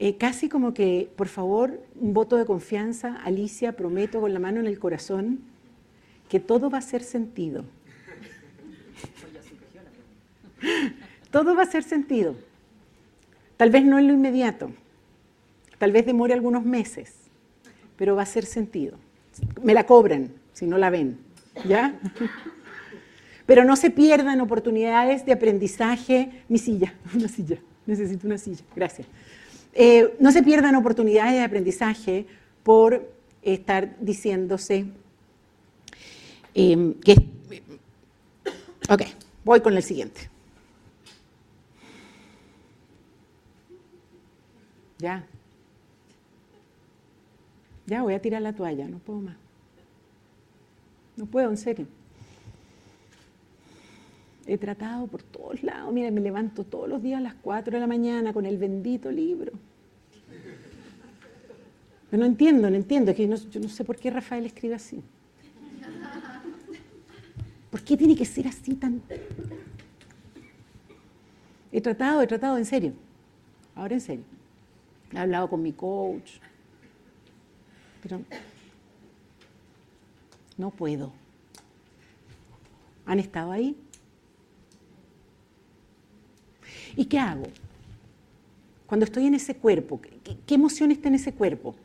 eh, 0.06 0.18
casi 0.18 0.50
como 0.50 0.74
que, 0.74 1.10
por 1.16 1.30
favor, 1.30 1.80
un 1.96 2.14
voto 2.14 2.36
de 2.36 2.44
confianza, 2.44 3.16
Alicia, 3.24 3.78
prometo 3.78 4.20
con 4.20 4.34
la 4.34 4.40
mano 4.42 4.60
en 4.60 4.66
el 4.66 4.78
corazón 4.78 5.40
que 6.28 6.42
todo 6.42 6.70
va 6.70 6.80
a 6.80 6.82
ser 6.82 7.04
sentido. 7.04 7.64
todo 11.32 11.56
va 11.56 11.64
a 11.64 11.68
ser 11.68 11.84
sentido. 11.84 12.36
Tal 13.56 13.70
vez 13.70 13.86
no 13.86 13.98
en 13.98 14.08
lo 14.08 14.14
inmediato, 14.14 14.72
tal 15.78 15.94
vez 15.94 16.06
demore 16.06 16.34
algunos 16.34 16.66
meses, 16.66 17.14
pero 17.96 18.14
va 18.14 18.24
a 18.24 18.26
ser 18.26 18.44
sentido. 18.44 18.98
Me 19.64 19.74
la 19.74 19.86
cobran 19.86 20.34
si 20.52 20.66
no 20.68 20.78
la 20.78 20.90
ven, 20.90 21.18
¿ya? 21.66 21.98
Pero 23.46 23.64
no 23.64 23.78
se 23.78 23.90
pierdan 23.90 24.42
oportunidades 24.42 25.26
de 25.26 25.32
aprendizaje. 25.32 26.44
Mi 26.50 26.58
silla, 26.58 26.94
una 27.16 27.30
silla, 27.30 27.60
necesito 27.86 28.28
una 28.28 28.38
silla, 28.38 28.66
gracias. 28.76 29.08
Eh, 29.74 30.16
no 30.20 30.32
se 30.32 30.44
pierdan 30.44 30.76
oportunidades 30.76 31.34
de 31.34 31.42
aprendizaje 31.42 32.26
por 32.64 33.12
estar 33.42 33.96
diciéndose 34.00 34.86
eh, 36.54 36.94
que... 37.04 37.14
Ok, 38.90 39.02
voy 39.44 39.62
con 39.62 39.76
el 39.76 39.84
siguiente. 39.84 40.30
Ya. 45.00 45.26
Ya 47.86 48.02
voy 48.02 48.14
a 48.14 48.22
tirar 48.22 48.42
la 48.42 48.54
toalla, 48.54 48.88
no 48.88 49.00
puedo 49.00 49.20
más. 49.20 49.36
No 51.18 51.26
puedo, 51.26 51.50
en 51.50 51.58
serio. 51.58 51.88
He 54.46 54.58
tratado 54.58 55.08
por 55.08 55.24
todos 55.24 55.64
lados. 55.64 55.94
Mira, 55.94 56.12
me 56.12 56.22
levanto 56.22 56.66
todos 56.66 56.90
los 56.90 57.02
días 57.02 57.20
a 57.20 57.22
las 57.22 57.36
4 57.36 57.74
de 57.74 57.80
la 57.80 57.88
mañana 57.88 58.34
con 58.34 58.46
el 58.46 58.58
bendito 58.58 59.10
libro. 59.12 59.54
Pero 62.10 62.22
no 62.22 62.26
entiendo, 62.26 62.70
no 62.70 62.76
entiendo. 62.76 63.16
que 63.16 63.28
yo 63.28 63.60
no 63.60 63.70
sé 63.70 63.84
por 63.86 63.96
qué 63.96 64.12
Rafael 64.12 64.46
escribe 64.46 64.76
así. 64.76 65.02
¿Por 67.72 67.82
qué 67.82 67.98
tiene 67.98 68.16
que 68.16 68.26
ser 68.26 68.48
así 68.48 68.76
tan.? 68.76 69.02
He 71.72 71.82
tratado, 71.82 72.22
he 72.22 72.28
tratado, 72.28 72.58
en 72.58 72.66
serio. 72.66 72.94
Ahora 73.74 73.96
en 73.96 74.02
serio. 74.02 74.26
He 75.12 75.18
hablado 75.18 75.50
con 75.50 75.64
mi 75.64 75.74
coach. 75.74 76.34
Pero 78.04 78.22
no 80.58 80.70
puedo. 80.70 81.12
¿Han 83.06 83.20
estado 83.20 83.52
ahí? 83.52 83.76
¿Y 86.96 87.06
qué 87.06 87.20
hago? 87.20 87.46
Cuando 88.86 89.06
estoy 89.06 89.26
en 89.26 89.34
ese 89.34 89.56
cuerpo, 89.56 90.00
¿qué, 90.02 90.54
emoción 90.54 90.92
está 90.92 91.08
en 91.08 91.16
ese 91.16 91.34
cuerpo? 91.34 91.76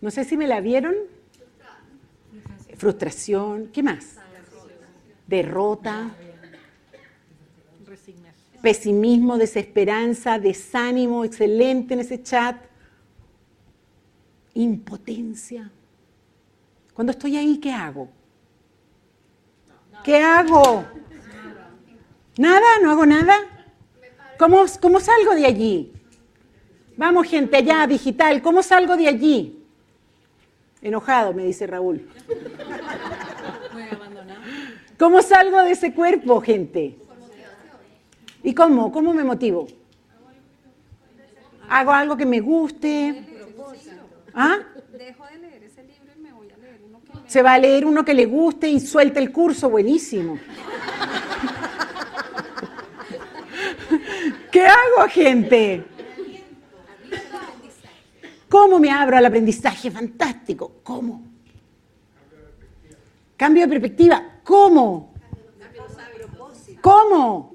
No 0.00 0.10
sé 0.10 0.24
si 0.24 0.36
me 0.36 0.46
la 0.46 0.60
vieron. 0.60 0.94
Frustración, 2.76 3.68
¿qué 3.72 3.82
más? 3.82 4.16
Derrota, 5.26 6.14
pesimismo, 8.60 9.38
desesperanza, 9.38 10.38
desánimo, 10.38 11.24
excelente 11.24 11.94
en 11.94 12.00
ese 12.00 12.22
chat, 12.22 12.56
impotencia. 14.52 15.70
Cuando 16.92 17.12
estoy 17.12 17.36
ahí, 17.36 17.58
¿qué 17.58 17.72
hago? 17.72 18.10
¿Qué 20.04 20.18
hago? 20.18 20.84
¿Nada? 22.36 22.66
¿No 22.82 22.90
hago 22.90 23.06
nada? 23.06 23.55
¿Cómo, 24.38 24.64
¿Cómo 24.80 25.00
salgo 25.00 25.34
de 25.34 25.46
allí? 25.46 25.92
Vamos, 26.96 27.26
gente, 27.26 27.56
allá, 27.56 27.86
digital, 27.86 28.40
¿cómo 28.42 28.62
salgo 28.62 28.96
de 28.96 29.08
allí? 29.08 29.62
Enojado, 30.80 31.32
me 31.32 31.44
dice 31.44 31.66
Raúl. 31.66 32.08
¿Cómo 34.98 35.20
salgo 35.20 35.62
de 35.62 35.72
ese 35.72 35.92
cuerpo, 35.92 36.40
gente? 36.40 36.96
¿Y 38.42 38.54
cómo? 38.54 38.92
¿Cómo 38.92 39.12
me 39.12 39.24
motivo? 39.24 39.66
Hago 41.68 41.92
algo 41.92 42.16
que 42.16 42.24
me 42.24 42.40
guste. 42.40 43.24
¿Ah? 44.32 44.60
Se 47.26 47.42
va 47.42 47.54
a 47.54 47.58
leer 47.58 47.84
uno 47.84 48.04
que 48.04 48.14
le 48.14 48.24
guste 48.24 48.68
y 48.68 48.80
suelta 48.80 49.18
el 49.18 49.32
curso, 49.32 49.68
buenísimo. 49.68 50.38
¿Qué 54.56 54.64
hago, 54.64 55.06
gente? 55.10 55.84
¿Cómo 58.48 58.78
me 58.78 58.90
abro 58.90 59.18
al 59.18 59.26
aprendizaje? 59.26 59.90
Fantástico. 59.90 60.76
¿Cómo? 60.82 61.22
Cambio 63.36 63.64
de 63.64 63.68
perspectiva. 63.68 64.40
¿Cómo? 64.42 65.12
¿Cómo? 66.80 67.54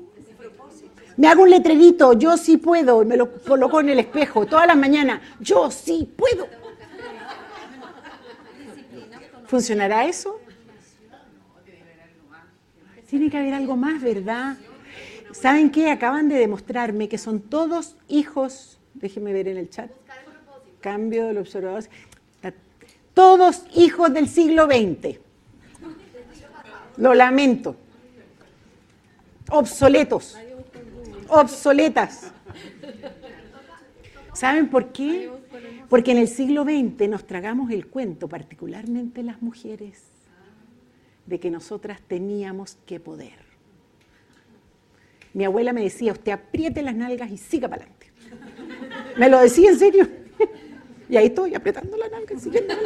Me 1.17 1.27
hago 1.27 1.41
un 1.41 1.49
letrerito, 1.49 2.13
yo 2.13 2.37
sí 2.37 2.57
puedo, 2.57 3.03
me 3.03 3.17
lo 3.17 3.33
coloco 3.33 3.79
en 3.79 3.89
el 3.89 3.99
espejo 3.99 4.45
todas 4.45 4.67
las 4.67 4.77
mañanas, 4.77 5.21
yo 5.39 5.71
sí 5.71 6.07
puedo. 6.15 6.47
¿Funcionará 9.47 10.05
eso? 10.05 10.39
Tiene 13.09 13.27
que 13.31 13.37
haber 13.39 13.55
algo 13.55 13.75
más, 13.75 13.99
¿verdad? 14.03 14.55
¿Saben 15.33 15.71
qué? 15.71 15.89
Acaban 15.89 16.29
de 16.29 16.35
demostrarme 16.35 17.09
que 17.09 17.17
son 17.17 17.41
todos 17.41 17.95
hijos, 18.07 18.79
déjenme 18.93 19.33
ver 19.33 19.47
en 19.47 19.57
el 19.57 19.69
chat, 19.69 19.91
cambio 20.81 21.27
del 21.27 21.37
observador, 21.37 21.83
todos 23.13 23.63
hijos 23.75 24.13
del 24.13 24.27
siglo 24.27 24.65
XX. 24.65 25.19
Lo 26.97 27.13
lamento. 27.13 27.75
Obsoletos. 29.49 30.37
Obsoletas. 31.27 32.31
¿Saben 34.33 34.69
por 34.69 34.91
qué? 34.91 35.29
Porque 35.89 36.11
en 36.11 36.17
el 36.17 36.27
siglo 36.27 36.63
XX 36.63 37.09
nos 37.09 37.25
tragamos 37.25 37.69
el 37.71 37.87
cuento, 37.87 38.29
particularmente 38.29 39.23
las 39.23 39.41
mujeres, 39.41 40.03
de 41.25 41.39
que 41.39 41.51
nosotras 41.51 41.99
teníamos 42.07 42.77
que 42.85 42.99
poder. 42.99 43.40
Mi 45.33 45.45
abuela 45.45 45.73
me 45.73 45.83
decía, 45.83 46.11
usted 46.11 46.31
apriete 46.31 46.81
las 46.81 46.95
nalgas 46.95 47.31
y 47.31 47.37
siga 47.37 47.67
para 47.67 47.83
adelante. 47.83 48.11
Me 49.17 49.29
lo 49.29 49.39
decía 49.39 49.69
en 49.69 49.79
serio. 49.79 50.07
Y 51.09 51.17
ahí 51.17 51.25
estoy 51.25 51.53
apretando 51.53 51.97
la 51.97 52.07
nalga 52.07 52.33
y 52.35 52.39
siguiendo. 52.39 52.73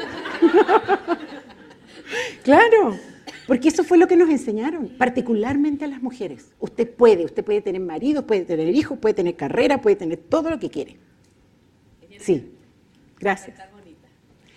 Claro, 2.44 2.98
porque 3.48 3.70
eso 3.70 3.84
fue 3.84 3.98
lo 3.98 4.08
que 4.08 4.16
nos 4.16 4.30
enseñaron, 4.30 4.90
particularmente 4.98 5.86
a 5.86 5.88
las 5.88 6.02
mujeres. 6.02 6.52
Usted 6.60 6.90
puede, 6.90 7.26
usted 7.26 7.44
puede 7.44 7.62
tener 7.62 7.82
marido, 7.82 8.26
puede 8.26 8.42
tener 8.42 8.74
hijos, 8.76 8.98
puede 9.00 9.16
tener 9.16 9.36
carrera, 9.36 9.82
puede 9.82 9.96
tener 9.96 10.18
todo 10.18 10.50
lo 10.50 10.60
que 10.60 10.70
quiere. 10.70 10.98
Sí. 12.20 12.52
Gracias. 13.20 13.58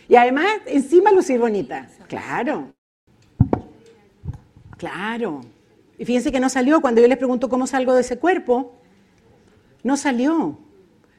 Y 0.08 0.16
además, 0.16 0.48
encima 0.66 1.12
lucir 1.12 1.38
bonita. 1.38 1.88
Claro. 2.08 2.72
Claro. 4.78 5.42
Y 5.98 6.04
fíjense 6.04 6.30
que 6.30 6.40
no 6.40 6.48
salió 6.48 6.80
cuando 6.80 7.00
yo 7.00 7.08
les 7.08 7.18
pregunto 7.18 7.48
cómo 7.48 7.66
salgo 7.66 7.94
de 7.94 8.02
ese 8.02 8.18
cuerpo. 8.18 8.74
No 9.82 9.96
salió. 9.96 10.58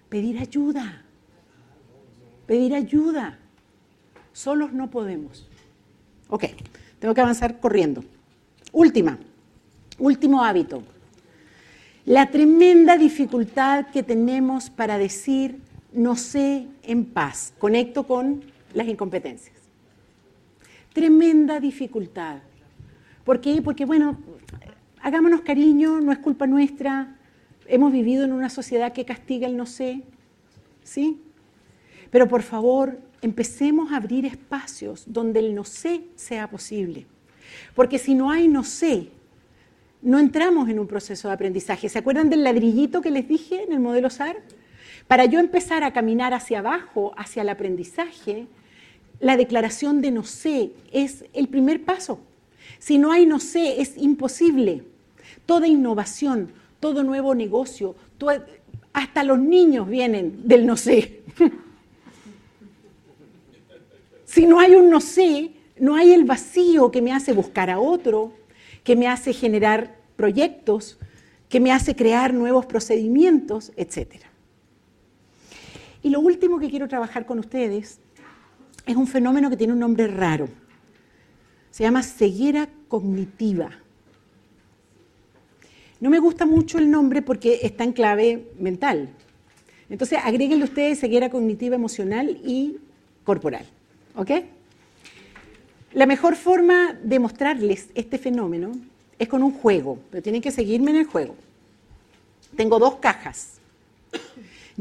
Pedir 0.08 0.40
ayuda. 0.40 1.04
Pedir 2.48 2.74
ayuda. 2.74 3.38
Solos 4.34 4.72
no 4.72 4.90
podemos. 4.90 5.48
Ok, 6.30 6.46
tengo 7.00 7.14
que 7.14 7.22
avanzar 7.22 7.60
corriendo. 7.60 8.04
Última, 8.72 9.20
último 9.98 10.44
hábito. 10.44 10.82
La 12.06 12.32
tremenda 12.32 12.98
dificultad 12.98 13.88
que 13.88 14.02
tenemos 14.02 14.70
para 14.70 14.98
decir 14.98 15.60
no 15.92 16.16
sé 16.16 16.68
en 16.84 17.06
paz, 17.06 17.54
conecto 17.58 18.06
con 18.06 18.44
las 18.74 18.88
incompetencias. 18.88 19.58
Tremenda 20.94 21.60
dificultad. 21.60 22.38
¿Por 23.24 23.42
qué? 23.42 23.62
Porque, 23.62 23.86
bueno, 23.86 24.18
hagámonos 25.02 25.42
cariño, 25.42 26.00
no 26.02 26.12
es 26.12 26.20
culpa 26.20 26.48
nuestra. 26.48 27.16
Hemos 27.68 27.92
vivido 27.92 28.26
en 28.26 28.34
una 28.34 28.50
sociedad 28.50 28.94
que 28.94 29.06
castiga 29.06 29.48
el 29.48 29.56
no 29.56 29.66
sé, 29.66 30.02
¿sí? 30.84 31.22
Pero 32.10 32.28
por 32.28 32.42
favor, 32.42 33.00
empecemos 33.22 33.92
a 33.92 33.98
abrir 33.98 34.26
espacios 34.26 35.04
donde 35.08 35.40
el 35.40 35.54
no 35.54 35.64
sé 35.64 36.02
sea 36.16 36.50
posible. 36.50 37.06
Porque 37.76 38.00
si 38.00 38.16
no 38.16 38.32
hay 38.32 38.48
no 38.48 38.64
sé, 38.64 39.10
no 40.02 40.20
entramos 40.20 40.70
en 40.70 40.80
un 40.80 40.88
proceso 40.88 41.28
de 41.28 41.34
aprendizaje. 41.34 41.90
¿Se 41.90 42.00
acuerdan 42.00 42.30
del 42.30 42.44
ladrillito 42.44 43.02
que 43.02 43.12
les 43.12 43.28
dije 43.28 43.64
en 43.64 43.74
el 43.74 43.80
modelo 43.80 44.10
SAR? 44.10 44.38
Para 45.08 45.26
yo 45.26 45.40
empezar 45.40 45.84
a 45.84 45.92
caminar 45.92 46.34
hacia 46.34 46.60
abajo, 46.60 47.14
hacia 47.18 47.42
el 47.42 47.50
aprendizaje, 47.50 48.48
la 49.20 49.36
declaración 49.36 50.02
de 50.02 50.12
no 50.12 50.24
sé 50.24 50.72
es 50.92 51.26
el 51.34 51.48
primer 51.50 51.84
paso. 51.84 52.22
Si 52.80 52.98
no 52.98 53.12
hay 53.12 53.26
no 53.26 53.40
sé, 53.40 53.82
es 53.82 53.98
imposible. 53.98 54.84
Toda 55.46 55.68
innovación, 55.68 56.52
todo 56.80 57.04
nuevo 57.04 57.36
negocio, 57.36 57.96
hasta 58.94 59.24
los 59.24 59.40
niños 59.40 59.88
vienen 59.88 60.48
del 60.48 60.66
no 60.66 60.78
sé. 60.78 61.22
si 64.26 64.46
no 64.46 64.60
hay 64.60 64.76
un 64.76 64.90
no 64.90 65.02
sé, 65.02 65.52
no 65.78 65.96
hay 65.96 66.12
el 66.12 66.26
vacío 66.26 66.92
que 66.92 67.02
me 67.02 67.12
hace 67.12 67.34
buscar 67.34 67.70
a 67.70 67.80
otro, 67.80 68.34
que 68.84 68.96
me 68.96 69.08
hace 69.08 69.34
generar 69.34 69.98
proyectos, 70.16 70.98
que 71.50 71.60
me 71.60 71.72
hace 71.72 71.96
crear 71.96 72.34
nuevos 72.34 72.66
procedimientos, 72.66 73.72
etc. 73.76 74.24
Y 76.02 76.10
lo 76.10 76.20
último 76.22 76.60
que 76.60 76.70
quiero 76.70 76.88
trabajar 76.88 77.26
con 77.26 77.40
ustedes 77.40 78.00
es 78.86 78.96
un 78.96 79.08
fenómeno 79.08 79.50
que 79.50 79.58
tiene 79.58 79.74
un 79.74 79.80
nombre 79.80 80.08
raro. 80.08 80.48
Se 81.72 81.84
llama 81.84 82.04
ceguera 82.04 82.70
cognitiva. 82.88 83.72
No 86.00 86.10
me 86.10 86.20
gusta 86.20 86.46
mucho 86.46 86.78
el 86.78 86.90
nombre 86.90 87.22
porque 87.22 87.60
está 87.64 87.84
en 87.84 87.94
clave 87.94 88.48
mental. 88.58 89.10
Entonces, 89.90 90.20
agréguenle 90.24 90.66
ustedes 90.66 91.00
ceguera 91.00 91.30
cognitiva 91.30 91.76
emocional 91.76 92.40
y 92.44 92.78
corporal. 93.24 93.66
¿Ok? 94.16 94.32
La 95.94 96.06
mejor 96.06 96.36
forma 96.36 96.94
de 97.04 97.20
mostrarles 97.20 97.90
este 97.96 98.18
fenómeno 98.18 98.72
es 99.18 99.28
con 99.28 99.44
un 99.44 99.52
juego, 99.52 100.00
pero 100.12 100.22
tienen 100.22 100.42
que 100.42 100.52
seguirme 100.52 100.92
en 100.92 100.98
el 100.98 101.06
juego. 101.06 101.36
Tengo 102.56 102.80
dos 102.80 102.96
cajas 102.96 103.60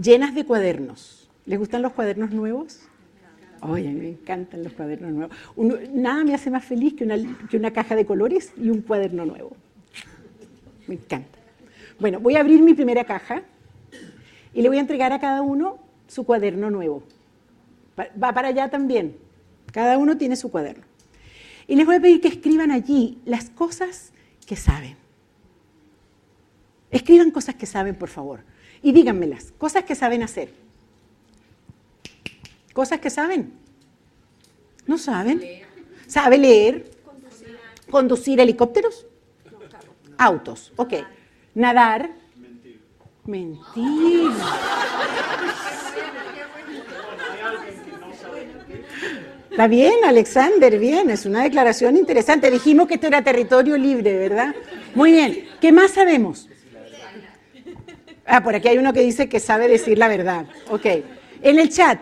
llenas 0.00 0.34
de 0.34 0.44
cuadernos. 0.44 1.28
¿Les 1.46 1.58
gustan 1.58 1.82
los 1.82 1.92
cuadernos 1.92 2.30
nuevos? 2.30 2.80
Oye, 3.62 3.90
me 3.90 4.08
encantan 4.10 4.62
los 4.62 4.72
cuadernos 4.72 5.12
nuevos. 5.12 5.36
nada 5.92 6.24
me 6.24 6.34
hace 6.34 6.50
más 6.50 6.64
feliz 6.64 6.94
que 6.94 7.04
una, 7.04 7.16
que 7.48 7.56
una 7.56 7.72
caja 7.72 7.96
de 7.96 8.06
colores 8.06 8.52
y 8.56 8.70
un 8.70 8.82
cuaderno 8.82 9.24
nuevo. 9.24 9.56
Me 10.86 10.94
encanta. 10.94 11.38
Bueno, 11.98 12.20
voy 12.20 12.36
a 12.36 12.40
abrir 12.40 12.62
mi 12.62 12.74
primera 12.74 13.04
caja 13.04 13.42
y 14.54 14.62
le 14.62 14.68
voy 14.68 14.78
a 14.78 14.80
entregar 14.80 15.12
a 15.12 15.20
cada 15.20 15.42
uno 15.42 15.78
su 16.06 16.24
cuaderno 16.24 16.70
nuevo. 16.70 17.02
Va 17.98 18.32
para 18.32 18.48
allá 18.48 18.68
también. 18.68 19.16
Cada 19.72 19.98
uno 19.98 20.16
tiene 20.16 20.36
su 20.36 20.50
cuaderno. 20.50 20.84
Y 21.66 21.76
les 21.76 21.84
voy 21.84 21.96
a 21.96 22.00
pedir 22.00 22.20
que 22.20 22.28
escriban 22.28 22.70
allí 22.70 23.18
las 23.24 23.50
cosas 23.50 24.12
que 24.46 24.56
saben. 24.56 24.96
Escriban 26.90 27.30
cosas 27.30 27.56
que 27.56 27.66
saben, 27.66 27.94
por 27.94 28.08
favor. 28.08 28.40
Y 28.82 28.92
díganmelas, 28.92 29.52
cosas 29.58 29.84
que 29.84 29.94
saben 29.94 30.22
hacer. 30.22 30.52
Cosas 32.78 33.00
que 33.00 33.10
saben. 33.10 33.54
¿No 34.86 34.98
saben? 34.98 35.42
¿Sabe 36.06 36.38
leer? 36.38 36.88
Conducir, 37.90 38.38
helicópteros? 38.38 39.04
Autos, 40.16 40.72
ok. 40.76 40.94
Nadar. 41.56 42.08
Mentir. 42.36 42.80
Mentir. 43.24 44.30
Está 49.50 49.66
bien, 49.66 50.04
Alexander, 50.04 50.78
bien, 50.78 51.10
es 51.10 51.26
una 51.26 51.42
declaración 51.42 51.96
interesante. 51.96 52.48
Dijimos 52.48 52.86
que 52.86 52.94
esto 52.94 53.08
era 53.08 53.24
territorio 53.24 53.76
libre, 53.76 54.16
¿verdad? 54.16 54.54
Muy 54.94 55.10
bien. 55.10 55.48
¿Qué 55.60 55.72
más 55.72 55.90
sabemos? 55.90 56.48
Ah, 58.24 58.40
por 58.44 58.54
aquí 58.54 58.68
hay 58.68 58.78
uno 58.78 58.92
que 58.92 59.00
dice 59.00 59.28
que 59.28 59.40
sabe 59.40 59.66
decir 59.66 59.98
la 59.98 60.06
verdad. 60.06 60.46
Ok. 60.70 60.86
En 61.42 61.58
el 61.58 61.70
chat, 61.70 61.98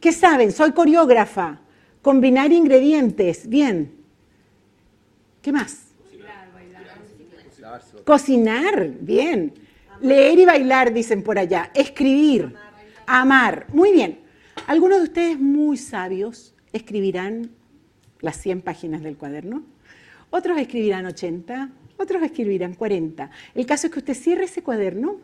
¿qué 0.00 0.12
saben? 0.12 0.52
Soy 0.52 0.72
coreógrafa. 0.72 1.60
Combinar 2.02 2.52
ingredientes. 2.52 3.48
Bien. 3.48 3.92
¿Qué 5.42 5.52
más? 5.52 5.86
Cocinar, 8.04 8.88
bien. 9.00 9.54
Leer 10.00 10.38
y 10.38 10.44
bailar, 10.44 10.92
dicen 10.92 11.22
por 11.22 11.38
allá. 11.38 11.70
Escribir. 11.74 12.54
Amar. 13.06 13.66
Muy 13.72 13.92
bien. 13.92 14.20
Algunos 14.66 14.98
de 14.98 15.04
ustedes 15.04 15.38
muy 15.38 15.76
sabios 15.76 16.54
escribirán 16.72 17.50
las 18.20 18.36
100 18.40 18.62
páginas 18.62 19.02
del 19.02 19.16
cuaderno, 19.16 19.62
otros 20.30 20.58
escribirán 20.58 21.06
80, 21.06 21.70
otros 21.96 22.22
escribirán 22.22 22.74
40. 22.74 23.30
El 23.54 23.66
caso 23.66 23.86
es 23.86 23.92
que 23.92 23.98
usted 23.98 24.14
cierre 24.14 24.44
ese 24.44 24.62
cuaderno 24.62 25.16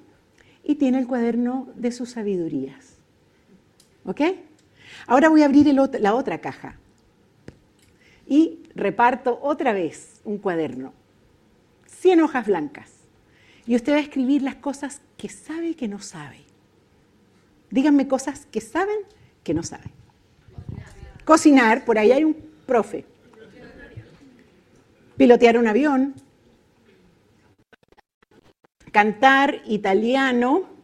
y 0.65 0.77
tiene 0.77 0.99
el 0.99 1.07
cuaderno 1.07 1.69
de 1.77 1.93
sus 1.93 2.11
sabidurías. 2.11 2.97
¿Ok? 4.05 4.21
Ahora 5.07 5.29
voy 5.29 5.43
a 5.43 5.47
abrir 5.47 5.73
la 5.73 6.15
otra 6.15 6.39
caja 6.39 6.77
y 8.27 8.61
reparto 8.75 9.39
otra 9.43 9.73
vez 9.73 10.21
un 10.25 10.39
cuaderno. 10.39 10.93
100 11.87 12.21
hojas 12.21 12.47
blancas. 12.47 12.91
Y 13.67 13.75
usted 13.77 13.93
va 13.93 13.97
a 13.97 14.01
escribir 14.01 14.43
las 14.43 14.57
cosas 14.57 15.01
que 15.17 15.29
sabe 15.29 15.75
que 15.75 15.89
no 15.89 16.01
sabe. 16.01 16.41
Díganme 17.71 18.07
cosas 18.07 18.47
que 18.47 18.61
saben 18.61 18.99
que 19.43 19.55
no 19.55 19.63
saben. 19.63 19.91
Cocinar, 21.25 21.85
por 21.85 21.99
ahí 21.99 22.13
hay 22.13 22.25
un 22.25 22.37
profe. 22.67 23.05
Pilotear 25.17 25.59
un 25.59 25.67
avión. 25.67 26.15
Cantar 28.93 29.63
italiano. 29.67 30.76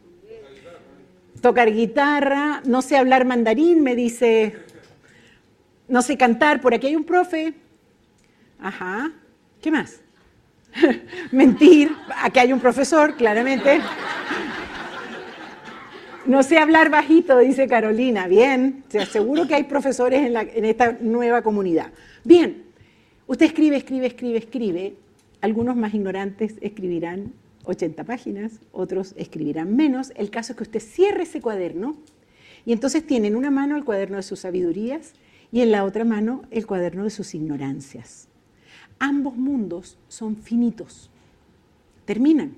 Tocar 1.43 1.73
guitarra. 1.73 2.63
No 2.65 2.81
sé 2.83 2.97
hablar 2.97 3.27
mandarín, 3.27 3.83
me 3.83 3.97
dice. 3.97 4.57
No 5.89 6.01
sé 6.01 6.17
cantar, 6.17 6.61
por 6.61 6.73
aquí 6.73 6.87
hay 6.87 6.97
un 6.97 7.05
profe. 7.05 7.53
Ajá. 8.61 9.11
¿Qué 9.61 9.71
más? 9.73 10.01
Mentir. 11.33 11.95
Aquí 12.23 12.39
hay 12.39 12.53
un 12.53 12.61
profesor, 12.61 13.17
claramente. 13.17 13.81
No 16.27 16.45
sé 16.45 16.59
hablar 16.59 16.91
bajito, 16.91 17.37
dice 17.39 17.67
Carolina. 17.67 18.29
Bien, 18.29 18.85
te 18.89 19.01
aseguro 19.01 19.49
que 19.49 19.57
hay 19.57 19.65
profesores 19.65 20.25
en, 20.25 20.65
esta 20.65 20.97
nueva 21.01 21.43
comunidad. 21.43 21.91
Bien, 22.23 22.67
usted 23.27 23.47
escribe, 23.47 23.77
escribe, 23.77 24.07
escribe, 24.07 24.39
escribe. 24.39 24.95
Algunos 25.41 25.75
más 25.75 25.93
ignorantes 25.93 26.55
escribirán 26.61 27.33
80 27.65 28.05
páginas, 28.05 28.61
otros 28.73 29.15
escribirán 29.17 29.77
menos. 29.77 30.13
El 30.17 30.31
caso 30.31 30.53
es 30.53 30.57
que 30.57 30.65
usted 30.65 30.81
cierre 30.81 31.23
ese 31.23 31.41
cuaderno 31.41 31.97
y 32.65 32.73
entonces 32.73 33.07
tiene 33.07 33.29
en 33.29 33.37
una 33.37 33.51
mano 33.51 33.77
el 33.77 33.85
cuaderno 33.85 34.17
de 34.17 34.23
sus 34.23 34.41
sabidurías 34.41 35.15
y 35.51 35.61
en 35.61 35.71
la 35.71 35.85
otra 35.85 36.05
mano 36.05 36.43
el 36.51 36.67
cuaderno 36.67 37.05
de 37.05 37.11
sus 37.11 37.35
ignorancias. 37.35 38.29
Ambos 38.99 39.37
mundos 39.37 39.99
son 40.09 40.37
finitos, 40.37 41.11
terminan. 42.05 42.57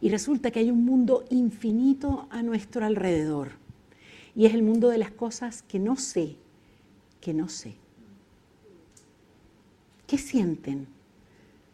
Y 0.00 0.08
resulta 0.08 0.50
que 0.50 0.60
hay 0.60 0.70
un 0.70 0.84
mundo 0.84 1.24
infinito 1.30 2.26
a 2.30 2.42
nuestro 2.42 2.84
alrededor. 2.84 3.52
Y 4.34 4.46
es 4.46 4.54
el 4.54 4.62
mundo 4.62 4.88
de 4.88 4.98
las 4.98 5.12
cosas 5.12 5.62
que 5.62 5.78
no 5.78 5.96
sé, 5.96 6.36
que 7.20 7.34
no 7.34 7.48
sé. 7.48 7.74
¿Qué 10.06 10.18
sienten 10.18 10.88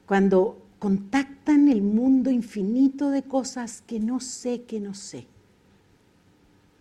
cuando 0.06 0.58
contactan 0.78 1.68
el 1.68 1.82
mundo 1.82 2.30
infinito 2.30 3.10
de 3.10 3.22
cosas 3.22 3.82
que 3.86 4.00
no 4.00 4.20
sé, 4.20 4.62
que 4.62 4.80
no 4.80 4.94
sé? 4.94 5.26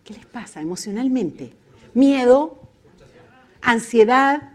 ¿Qué 0.04 0.14
les 0.14 0.26
pasa 0.26 0.60
emocionalmente? 0.60 1.52
Miedo, 1.94 2.60
ansiedad, 3.60 4.52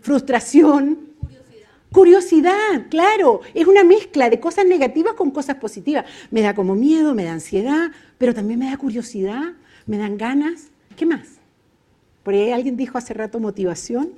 frustración, 0.00 1.08
Curiosidad, 1.90 2.88
claro, 2.90 3.40
es 3.54 3.66
una 3.66 3.82
mezcla 3.82 4.28
de 4.28 4.38
cosas 4.38 4.66
negativas 4.66 5.14
con 5.14 5.30
cosas 5.30 5.56
positivas. 5.56 6.04
Me 6.30 6.42
da 6.42 6.54
como 6.54 6.74
miedo, 6.74 7.14
me 7.14 7.24
da 7.24 7.32
ansiedad, 7.32 7.90
pero 8.18 8.34
también 8.34 8.58
me 8.60 8.68
da 8.68 8.76
curiosidad, 8.76 9.54
me 9.86 9.96
dan 9.96 10.18
ganas. 10.18 10.68
¿Qué 10.96 11.06
más? 11.06 11.38
Por 12.22 12.34
ahí 12.34 12.50
alguien 12.50 12.76
dijo 12.76 12.98
hace 12.98 13.14
rato 13.14 13.40
motivación. 13.40 14.10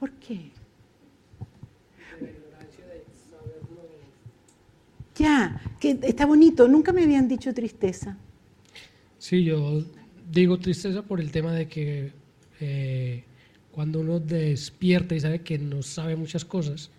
¿Por 0.00 0.10
qué? 0.12 0.50
Ya, 5.16 5.60
que 5.78 5.98
está 6.02 6.24
bonito. 6.24 6.66
Nunca 6.66 6.92
me 6.92 7.02
habían 7.02 7.28
dicho 7.28 7.52
tristeza. 7.52 8.16
Sí, 9.18 9.44
yo 9.44 9.84
digo 10.32 10.58
tristeza 10.58 11.02
por 11.02 11.20
el 11.20 11.30
tema 11.30 11.52
de 11.52 11.68
que 11.68 12.12
eh, 12.60 13.24
cuando 13.70 14.00
uno 14.00 14.18
despierta 14.18 15.14
y 15.14 15.20
sabe 15.20 15.40
que 15.42 15.58
no 15.58 15.82
sabe 15.82 16.16
muchas 16.16 16.46
cosas, 16.46 16.90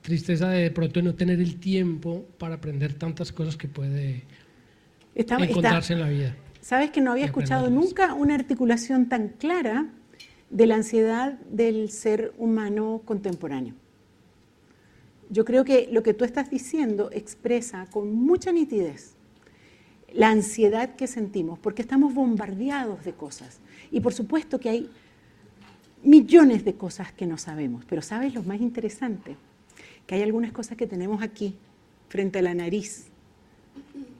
tristeza 0.00 0.48
de, 0.48 0.62
de 0.62 0.70
pronto 0.70 1.02
no 1.02 1.14
tener 1.14 1.38
el 1.40 1.60
tiempo 1.60 2.24
para 2.38 2.54
aprender 2.54 2.94
tantas 2.94 3.30
cosas 3.30 3.58
que 3.58 3.68
puede 3.68 4.22
Está- 5.14 5.34
está- 5.36 5.44
encontrarse 5.44 5.92
en 5.92 6.00
la 6.00 6.08
vida. 6.08 6.34
Sabes 6.62 6.90
que 6.92 7.02
no 7.02 7.12
había 7.12 7.26
escuchado 7.26 7.68
nunca 7.68 8.14
una 8.14 8.34
articulación 8.36 9.08
tan 9.10 9.28
clara 9.28 9.86
de 10.52 10.66
la 10.66 10.76
ansiedad 10.76 11.32
del 11.50 11.90
ser 11.90 12.32
humano 12.38 13.00
contemporáneo. 13.04 13.74
Yo 15.30 15.44
creo 15.46 15.64
que 15.64 15.88
lo 15.90 16.02
que 16.02 16.12
tú 16.12 16.24
estás 16.24 16.50
diciendo 16.50 17.10
expresa 17.10 17.86
con 17.90 18.14
mucha 18.14 18.52
nitidez 18.52 19.14
la 20.12 20.28
ansiedad 20.28 20.94
que 20.94 21.06
sentimos, 21.06 21.58
porque 21.58 21.80
estamos 21.80 22.12
bombardeados 22.12 23.02
de 23.02 23.14
cosas. 23.14 23.60
Y 23.90 24.00
por 24.00 24.12
supuesto 24.12 24.60
que 24.60 24.68
hay 24.68 24.90
millones 26.04 26.66
de 26.66 26.74
cosas 26.74 27.12
que 27.12 27.26
no 27.26 27.38
sabemos, 27.38 27.86
pero 27.86 28.02
¿sabes 28.02 28.34
lo 28.34 28.42
más 28.42 28.60
interesante? 28.60 29.36
Que 30.06 30.16
hay 30.16 30.22
algunas 30.22 30.52
cosas 30.52 30.76
que 30.76 30.86
tenemos 30.86 31.22
aquí, 31.22 31.56
frente 32.10 32.40
a 32.40 32.42
la 32.42 32.52
nariz, 32.52 33.06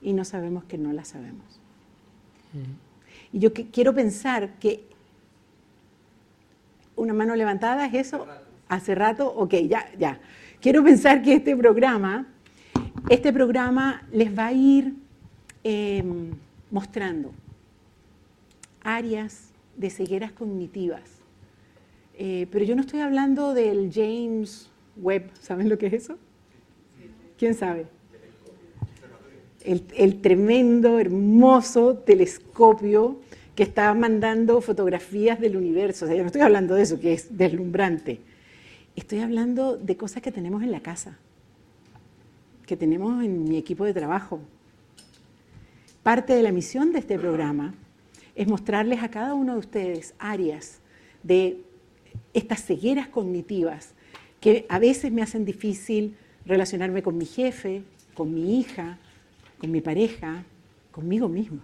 y 0.01 0.13
no 0.13 0.25
sabemos 0.25 0.63
que 0.63 0.79
no 0.79 0.93
las 0.93 1.09
sabemos. 1.09 1.59
Y 3.31 3.37
yo 3.37 3.53
que- 3.53 3.67
quiero 3.67 3.93
pensar 3.93 4.57
que 4.59 4.85
una 6.95 7.13
mano 7.13 7.35
levantada 7.35 7.85
es 7.85 7.93
eso. 7.93 8.25
Hace 8.67 8.95
rato, 8.95 9.27
ok, 9.27 9.53
ya, 9.67 9.85
ya. 9.97 10.19
Quiero 10.61 10.83
pensar 10.83 11.21
que 11.21 11.33
este 11.33 11.55
programa, 11.55 12.27
este 13.09 13.33
programa 13.33 14.07
les 14.11 14.37
va 14.37 14.47
a 14.47 14.53
ir 14.53 14.95
eh, 15.63 16.03
mostrando 16.71 17.33
áreas 18.81 19.51
de 19.75 19.89
cegueras 19.89 20.31
cognitivas. 20.31 21.01
Eh, 22.15 22.47
pero 22.51 22.63
yo 22.63 22.75
no 22.75 22.81
estoy 22.81 22.99
hablando 23.01 23.53
del 23.53 23.91
James 23.93 24.69
Webb, 24.97 25.31
¿saben 25.39 25.69
lo 25.69 25.77
que 25.77 25.87
es 25.87 25.93
eso? 25.93 26.17
¿Quién 27.37 27.55
sabe? 27.55 27.87
el, 29.63 29.83
el 29.95 30.21
tremendo, 30.21 30.99
hermoso 30.99 31.95
telescopio 31.95 33.17
que 33.55 33.63
está 33.63 33.93
mandando 33.93 34.61
fotografías 34.61 35.39
del 35.39 35.57
universo. 35.57 36.05
O 36.05 36.07
sea, 36.07 36.17
yo 36.17 36.23
no 36.23 36.27
estoy 36.27 36.41
hablando 36.41 36.75
de 36.75 36.83
eso, 36.83 36.99
que 36.99 37.13
es 37.13 37.37
deslumbrante. 37.37 38.19
Estoy 38.95 39.19
hablando 39.19 39.77
de 39.77 39.97
cosas 39.97 40.21
que 40.21 40.31
tenemos 40.31 40.63
en 40.63 40.71
la 40.71 40.81
casa, 40.81 41.17
que 42.65 42.77
tenemos 42.77 43.23
en 43.23 43.43
mi 43.43 43.57
equipo 43.57 43.85
de 43.85 43.93
trabajo. 43.93 44.39
Parte 46.01 46.33
de 46.33 46.43
la 46.43 46.51
misión 46.51 46.91
de 46.91 46.99
este 46.99 47.17
programa 47.17 47.73
es 48.35 48.47
mostrarles 48.47 49.03
a 49.03 49.09
cada 49.09 49.33
uno 49.33 49.53
de 49.53 49.59
ustedes 49.59 50.13
áreas 50.19 50.79
de 51.21 51.61
estas 52.33 52.63
cegueras 52.63 53.07
cognitivas 53.07 53.93
que 54.41 54.65
a 54.67 54.79
veces 54.79 55.11
me 55.11 55.21
hacen 55.21 55.45
difícil 55.45 56.17
relacionarme 56.45 57.01
con 57.01 57.17
mi 57.17 57.25
jefe, 57.25 57.83
con 58.13 58.33
mi 58.33 58.59
hija, 58.59 58.97
con 59.57 59.71
mi 59.71 59.79
pareja, 59.79 60.43
conmigo 60.91 61.29
mismo. 61.29 61.59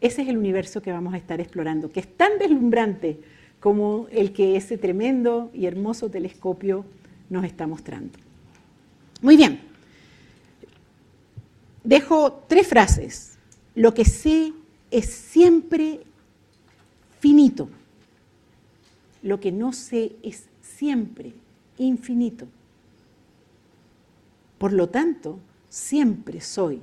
Ese 0.00 0.22
es 0.22 0.28
el 0.28 0.38
universo 0.38 0.80
que 0.80 0.92
vamos 0.92 1.14
a 1.14 1.16
estar 1.16 1.40
explorando, 1.40 1.90
que 1.90 2.00
es 2.00 2.16
tan 2.16 2.38
deslumbrante 2.38 3.20
como 3.60 4.06
el 4.10 4.32
que 4.32 4.56
ese 4.56 4.78
tremendo 4.78 5.50
y 5.52 5.66
hermoso 5.66 6.08
telescopio 6.08 6.84
nos 7.28 7.44
está 7.44 7.66
mostrando. 7.66 8.18
Muy 9.20 9.36
bien. 9.36 9.60
Dejo 11.82 12.44
tres 12.48 12.68
frases. 12.68 13.38
Lo 13.74 13.94
que 13.94 14.04
sé 14.04 14.52
es 14.90 15.06
siempre 15.06 16.00
finito. 17.18 17.68
Lo 19.22 19.40
que 19.40 19.50
no 19.50 19.72
sé 19.72 20.12
es 20.22 20.44
siempre 20.62 21.32
infinito. 21.78 22.46
Por 24.58 24.72
lo 24.72 24.88
tanto, 24.88 25.38
siempre 25.68 26.40
soy 26.40 26.80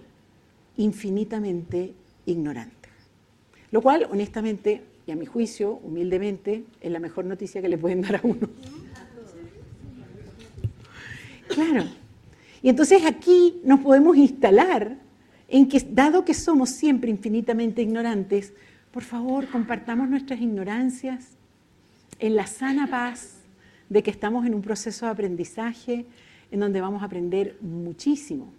infinitamente 0.77 1.93
ignorante. 2.25 2.74
Lo 3.71 3.81
cual, 3.81 4.07
honestamente, 4.11 4.81
y 5.07 5.11
a 5.11 5.15
mi 5.15 5.25
juicio, 5.25 5.79
humildemente, 5.83 6.63
es 6.81 6.91
la 6.91 6.99
mejor 6.99 7.25
noticia 7.25 7.61
que 7.61 7.69
le 7.69 7.77
pueden 7.77 8.01
dar 8.01 8.15
a 8.17 8.21
uno. 8.23 8.49
Claro. 11.47 11.85
Y 12.61 12.69
entonces 12.69 13.05
aquí 13.05 13.61
nos 13.63 13.79
podemos 13.81 14.17
instalar 14.17 14.97
en 15.47 15.67
que, 15.67 15.79
dado 15.79 16.25
que 16.25 16.33
somos 16.33 16.69
siempre 16.71 17.11
infinitamente 17.11 17.81
ignorantes, 17.81 18.53
por 18.91 19.03
favor, 19.03 19.47
compartamos 19.47 20.09
nuestras 20.09 20.41
ignorancias 20.41 21.29
en 22.17 22.35
la 22.35 22.47
sana 22.47 22.87
paz 22.87 23.41
de 23.89 24.01
que 24.01 24.09
estamos 24.09 24.45
en 24.45 24.55
un 24.55 24.61
proceso 24.61 25.05
de 25.05 25.11
aprendizaje 25.11 26.05
en 26.49 26.59
donde 26.59 26.81
vamos 26.81 27.03
a 27.03 27.05
aprender 27.05 27.57
muchísimo 27.61 28.51